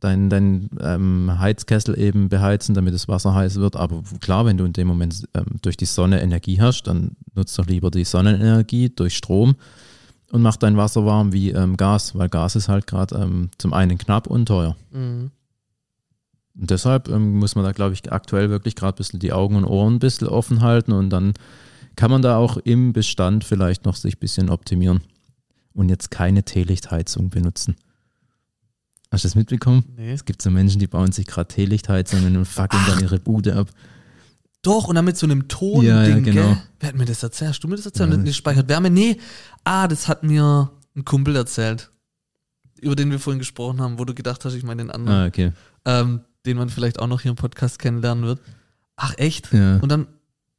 dein, 0.00 0.30
dein 0.30 0.70
ähm, 0.80 1.38
Heizkessel 1.38 1.98
eben 1.98 2.28
beheizen, 2.28 2.74
damit 2.74 2.94
das 2.94 3.08
Wasser 3.08 3.34
heiß 3.34 3.56
wird. 3.56 3.76
Aber 3.76 4.02
klar, 4.20 4.44
wenn 4.46 4.56
du 4.56 4.64
in 4.64 4.72
dem 4.72 4.88
Moment 4.88 5.26
ähm, 5.34 5.44
durch 5.62 5.76
die 5.76 5.86
Sonne 5.86 6.20
Energie 6.20 6.60
hast, 6.60 6.84
dann 6.84 7.12
nutzt 7.34 7.58
doch 7.58 7.66
lieber 7.66 7.90
die 7.90 8.04
Sonnenenergie 8.04 8.90
durch 8.90 9.16
Strom 9.16 9.56
und 10.32 10.42
mach 10.42 10.56
dein 10.56 10.76
Wasser 10.76 11.06
warm 11.06 11.32
wie 11.32 11.50
ähm, 11.50 11.76
Gas, 11.76 12.16
weil 12.16 12.28
Gas 12.28 12.56
ist 12.56 12.68
halt 12.68 12.86
gerade 12.86 13.16
ähm, 13.16 13.50
zum 13.58 13.72
einen 13.72 13.98
knapp 13.98 14.26
und 14.26 14.46
teuer. 14.46 14.76
Mhm. 14.90 15.30
Und 16.58 16.70
deshalb 16.70 17.08
ähm, 17.08 17.38
muss 17.38 17.54
man 17.54 17.64
da, 17.64 17.72
glaube 17.72 17.94
ich, 17.94 18.10
aktuell 18.10 18.50
wirklich 18.50 18.74
gerade 18.74 18.94
ein 18.94 18.98
bisschen 18.98 19.20
die 19.20 19.32
Augen 19.32 19.56
und 19.56 19.64
Ohren 19.64 19.94
ein 19.94 19.98
bisschen 19.98 20.28
offen 20.28 20.62
halten 20.62 20.92
und 20.92 21.10
dann 21.10 21.34
kann 21.96 22.10
man 22.10 22.22
da 22.22 22.36
auch 22.36 22.58
im 22.58 22.92
Bestand 22.92 23.44
vielleicht 23.44 23.84
noch 23.86 23.96
sich 23.96 24.16
ein 24.16 24.20
bisschen 24.20 24.50
optimieren 24.50 25.00
und 25.72 25.88
jetzt 25.88 26.10
keine 26.10 26.42
Teelichtheizung 26.42 27.30
benutzen. 27.30 27.76
Hast 29.16 29.24
du 29.24 29.28
das 29.28 29.34
mitbekommen? 29.34 29.84
Nee. 29.96 30.12
Es 30.12 30.24
gibt 30.26 30.42
so 30.42 30.50
Menschen, 30.50 30.78
die 30.78 30.86
bauen 30.86 31.10
sich 31.10 31.26
gerade 31.26 31.48
Teelichtheizungen 31.48 32.36
und 32.36 32.44
fackeln 32.44 32.82
dann 32.86 33.00
ihre 33.00 33.18
Bude 33.18 33.56
ab. 33.56 33.68
Doch, 34.60 34.88
und 34.88 34.94
dann 34.96 35.06
mit 35.06 35.16
so 35.16 35.26
einem 35.26 35.48
Ton-Ding, 35.48 35.88
Ja, 35.88 36.02
ja, 36.06 36.18
genau. 36.18 36.32
gell? 36.32 36.56
Wer 36.80 36.88
hat 36.90 36.96
mir 36.96 37.04
das 37.06 37.22
erzählt? 37.22 37.50
Hast 37.50 37.60
du 37.64 37.68
mir 37.68 37.76
das 37.76 37.86
erzählt? 37.86 38.10
Ja. 38.10 38.16
Und 38.16 38.24
die 38.26 38.34
speichert 38.34 38.68
Wärme? 38.68 38.90
Nee. 38.90 39.16
Ah, 39.64 39.88
das 39.88 40.06
hat 40.08 40.22
mir 40.22 40.70
ein 40.94 41.04
Kumpel 41.06 41.34
erzählt. 41.34 41.90
Über 42.80 42.94
den 42.94 43.10
wir 43.10 43.18
vorhin 43.18 43.38
gesprochen 43.38 43.80
haben, 43.80 43.98
wo 43.98 44.04
du 44.04 44.12
gedacht 44.12 44.44
hast, 44.44 44.52
ich 44.54 44.62
meine 44.64 44.82
den 44.82 44.90
anderen. 44.90 45.16
Ah, 45.18 45.26
okay. 45.26 45.52
ähm, 45.86 46.20
den 46.44 46.58
man 46.58 46.68
vielleicht 46.68 46.98
auch 46.98 47.06
noch 47.06 47.22
hier 47.22 47.30
im 47.30 47.36
Podcast 47.36 47.78
kennenlernen 47.78 48.24
wird. 48.24 48.40
Ach 48.96 49.14
echt? 49.16 49.50
Ja. 49.52 49.78
Und 49.78 49.88
dann, 49.90 50.08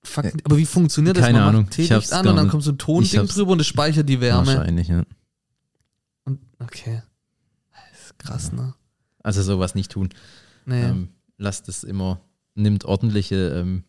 fuck, 0.03 0.25
aber 0.45 0.57
wie 0.57 0.65
funktioniert 0.65 1.15
das? 1.17 1.25
Keine 1.25 1.37
man 1.39 1.49
Ahnung, 1.49 1.63
macht 1.65 1.77
ich 1.77 1.87
Teelicht 1.89 2.11
an 2.11 2.27
und 2.27 2.35
dann 2.37 2.45
nicht- 2.45 2.51
kommt 2.51 2.63
so 2.63 2.71
ein 2.71 2.77
Tonding 2.79 3.27
drüber 3.27 3.51
und 3.51 3.59
es 3.61 3.67
speichert 3.67 4.09
die 4.09 4.19
Wärme. 4.19 4.47
Wahrscheinlich, 4.47 4.87
ja. 4.87 5.03
Und, 6.25 6.39
okay. 6.59 7.03
Krass, 8.17 8.51
ne? 8.51 8.73
Also 9.23 9.41
sowas 9.41 9.75
nicht 9.75 9.91
tun. 9.91 10.09
Nee. 10.65 10.83
Ähm, 10.83 11.09
lasst 11.37 11.67
es 11.69 11.83
immer, 11.83 12.21
nimmt 12.55 12.85
ordentliche 12.85 13.49
ähm, 13.59 13.83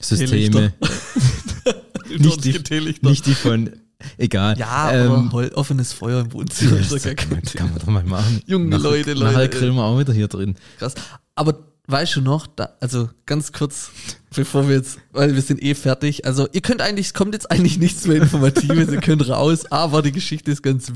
Systeme. 0.00 0.72
nicht 2.18 2.44
die- 2.44 2.94
Nicht 3.02 3.26
die 3.26 3.34
von, 3.34 3.70
egal. 4.18 4.58
ja, 4.58 4.92
ähm, 4.92 5.28
aber 5.32 5.56
offenes 5.56 5.92
Feuer 5.92 6.20
im 6.20 6.32
Wohnzimmer 6.32 6.78
ist 6.78 6.90
doch 6.90 6.96
das 6.96 7.04
gar 7.04 7.14
kann, 7.14 7.30
kein 7.30 7.38
man, 7.38 7.42
kann 7.44 7.70
man 7.70 7.78
doch 7.78 7.86
mal 7.86 8.04
machen. 8.04 8.40
Junge 8.46 8.66
Nachher- 8.68 8.82
Leute, 8.82 9.12
Leute, 9.14 9.32
Nachher 9.32 9.48
grillen 9.48 9.74
wir 9.74 9.84
auch 9.84 9.98
wieder 9.98 10.12
hier 10.12 10.28
drin. 10.28 10.54
Krass. 10.78 10.94
Aber 11.34 11.66
weißt 11.88 12.16
du 12.16 12.20
noch, 12.20 12.46
da, 12.46 12.76
also 12.80 13.08
ganz 13.26 13.52
kurz, 13.52 13.90
bevor 14.34 14.68
wir 14.68 14.76
jetzt, 14.76 14.98
weil 15.12 15.34
wir 15.34 15.42
sind 15.42 15.62
eh 15.62 15.74
fertig. 15.74 16.24
Also 16.26 16.48
ihr 16.52 16.60
könnt 16.60 16.80
eigentlich, 16.82 17.06
es 17.06 17.14
kommt 17.14 17.34
jetzt 17.34 17.50
eigentlich 17.50 17.78
nichts 17.78 18.06
mehr 18.06 18.16
Informatives, 18.16 18.90
ihr 18.90 19.00
könnt 19.00 19.28
raus, 19.28 19.66
aber 19.70 20.02
die 20.02 20.12
Geschichte 20.12 20.50
ist 20.50 20.62
ganz, 20.62 20.92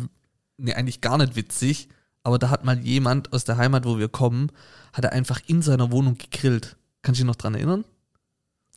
nee, 0.60 0.74
eigentlich 0.74 1.00
gar 1.00 1.18
nicht 1.18 1.36
witzig. 1.36 1.88
Aber 2.22 2.38
da 2.38 2.50
hat 2.50 2.64
mal 2.64 2.78
jemand 2.78 3.32
aus 3.32 3.44
der 3.44 3.56
Heimat, 3.56 3.84
wo 3.86 3.98
wir 3.98 4.08
kommen, 4.08 4.52
hat 4.92 5.04
er 5.04 5.12
einfach 5.12 5.40
in 5.46 5.62
seiner 5.62 5.90
Wohnung 5.90 6.18
gegrillt. 6.18 6.76
Kannst 7.02 7.18
du 7.18 7.22
dich 7.24 7.26
noch 7.26 7.36
dran 7.36 7.54
erinnern? 7.54 7.84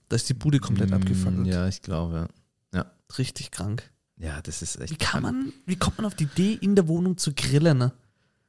Da 0.09 0.15
ist 0.15 0.29
die 0.29 0.33
Bude 0.33 0.59
komplett 0.59 0.91
Mm, 0.91 0.93
abgefackelt. 0.93 1.47
Ja, 1.47 1.67
ich 1.67 1.81
glaube, 1.81 2.27
ja. 2.73 2.85
Richtig 3.17 3.51
krank. 3.51 3.89
Ja, 4.17 4.41
das 4.41 4.61
ist 4.61 4.79
echt. 4.79 4.91
Wie 4.91 4.97
kann 4.97 5.23
man, 5.23 5.51
wie 5.65 5.75
kommt 5.75 5.97
man 5.97 6.05
auf 6.05 6.15
die 6.15 6.23
Idee, 6.25 6.53
in 6.61 6.75
der 6.75 6.87
Wohnung 6.87 7.17
zu 7.17 7.33
grillen, 7.33 7.77
ne? 7.77 7.91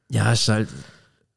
Ja, 0.09 0.35
schalt, 0.35 0.69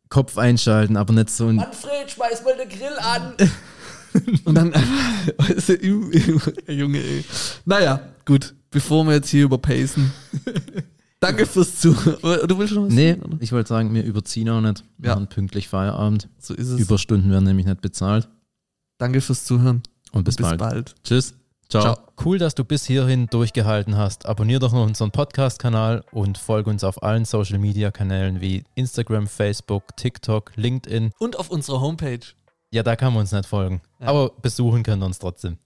Kopf 0.08 0.38
einschalten, 0.38 0.96
aber 0.96 1.12
nicht 1.12 1.30
so 1.30 1.48
ein. 1.48 1.56
Manfred, 1.56 2.11
schmeiß 2.11 2.44
mal 2.44 2.56
den 2.56 2.68
Grill 2.68 2.96
an. 2.98 3.32
Und 4.44 4.54
dann, 4.54 4.72
weißt 4.72 5.68
du, 5.70 5.74
im, 5.74 6.12
im, 6.12 6.40
Junge, 6.78 6.98
ey. 6.98 7.24
Naja, 7.64 8.00
gut, 8.24 8.54
bevor 8.70 9.04
wir 9.06 9.14
jetzt 9.14 9.30
hier 9.30 9.44
überpacen. 9.44 10.12
Danke 11.20 11.46
fürs 11.46 11.81
Zuhören. 11.81 12.46
Du 12.48 12.59
willst 12.59 12.74
schon 12.74 12.87
was 12.87 12.92
Nee, 12.92 13.12
sagen, 13.12 13.22
oder? 13.22 13.37
ich 13.40 13.52
wollte 13.52 13.68
sagen, 13.68 13.92
wir 13.92 14.04
überziehen 14.04 14.48
auch 14.50 14.61
nicht. 14.61 14.85
Wir 14.98 15.09
Ja. 15.11 15.14
machen 15.16 15.28
pünktlich 15.28 15.66
Feierabend. 15.68 16.28
So 16.38 16.54
ist 16.54 16.68
es. 16.68 16.78
Überstunden 16.81 17.31
werden 17.31 17.44
nämlich 17.44 17.66
nicht 17.66 17.81
bezahlt. 17.81 18.28
Danke 18.98 19.20
fürs 19.20 19.44
Zuhören. 19.44 19.83
Und 20.12 20.24
bis, 20.24 20.37
Bis 20.37 20.46
bald. 20.46 20.59
bald. 20.59 20.94
Tschüss. 21.04 21.35
Ciao. 21.68 21.83
Ciao. 21.83 21.98
Cool, 22.24 22.38
dass 22.38 22.54
du 22.54 22.64
bis 22.64 22.87
hierhin 22.87 23.26
durchgehalten 23.26 23.96
hast. 23.96 24.26
Abonnier 24.26 24.59
doch 24.59 24.72
noch 24.72 24.87
unseren 24.87 25.11
Podcast-Kanal 25.11 26.02
und 26.12 26.38
folge 26.38 26.70
uns 26.70 26.83
auf 26.83 27.02
allen 27.02 27.24
Social-Media-Kanälen 27.26 28.40
wie 28.40 28.64
Instagram, 28.74 29.26
Facebook, 29.26 29.96
TikTok, 29.96 30.52
LinkedIn. 30.57 31.11
Und 31.18 31.38
auf 31.38 31.50
unserer 31.50 31.81
Homepage. 31.81 32.20
Ja, 32.70 32.83
da 32.83 32.96
kann 32.96 33.12
man 33.12 33.20
uns 33.22 33.33
nicht 33.33 33.46
folgen. 33.46 33.83
Ja. 34.00 34.07
Aber 34.09 34.31
besuchen 34.40 34.83
können 34.83 35.00
wir 35.02 35.07
uns 35.07 35.18
trotzdem. 35.18 35.59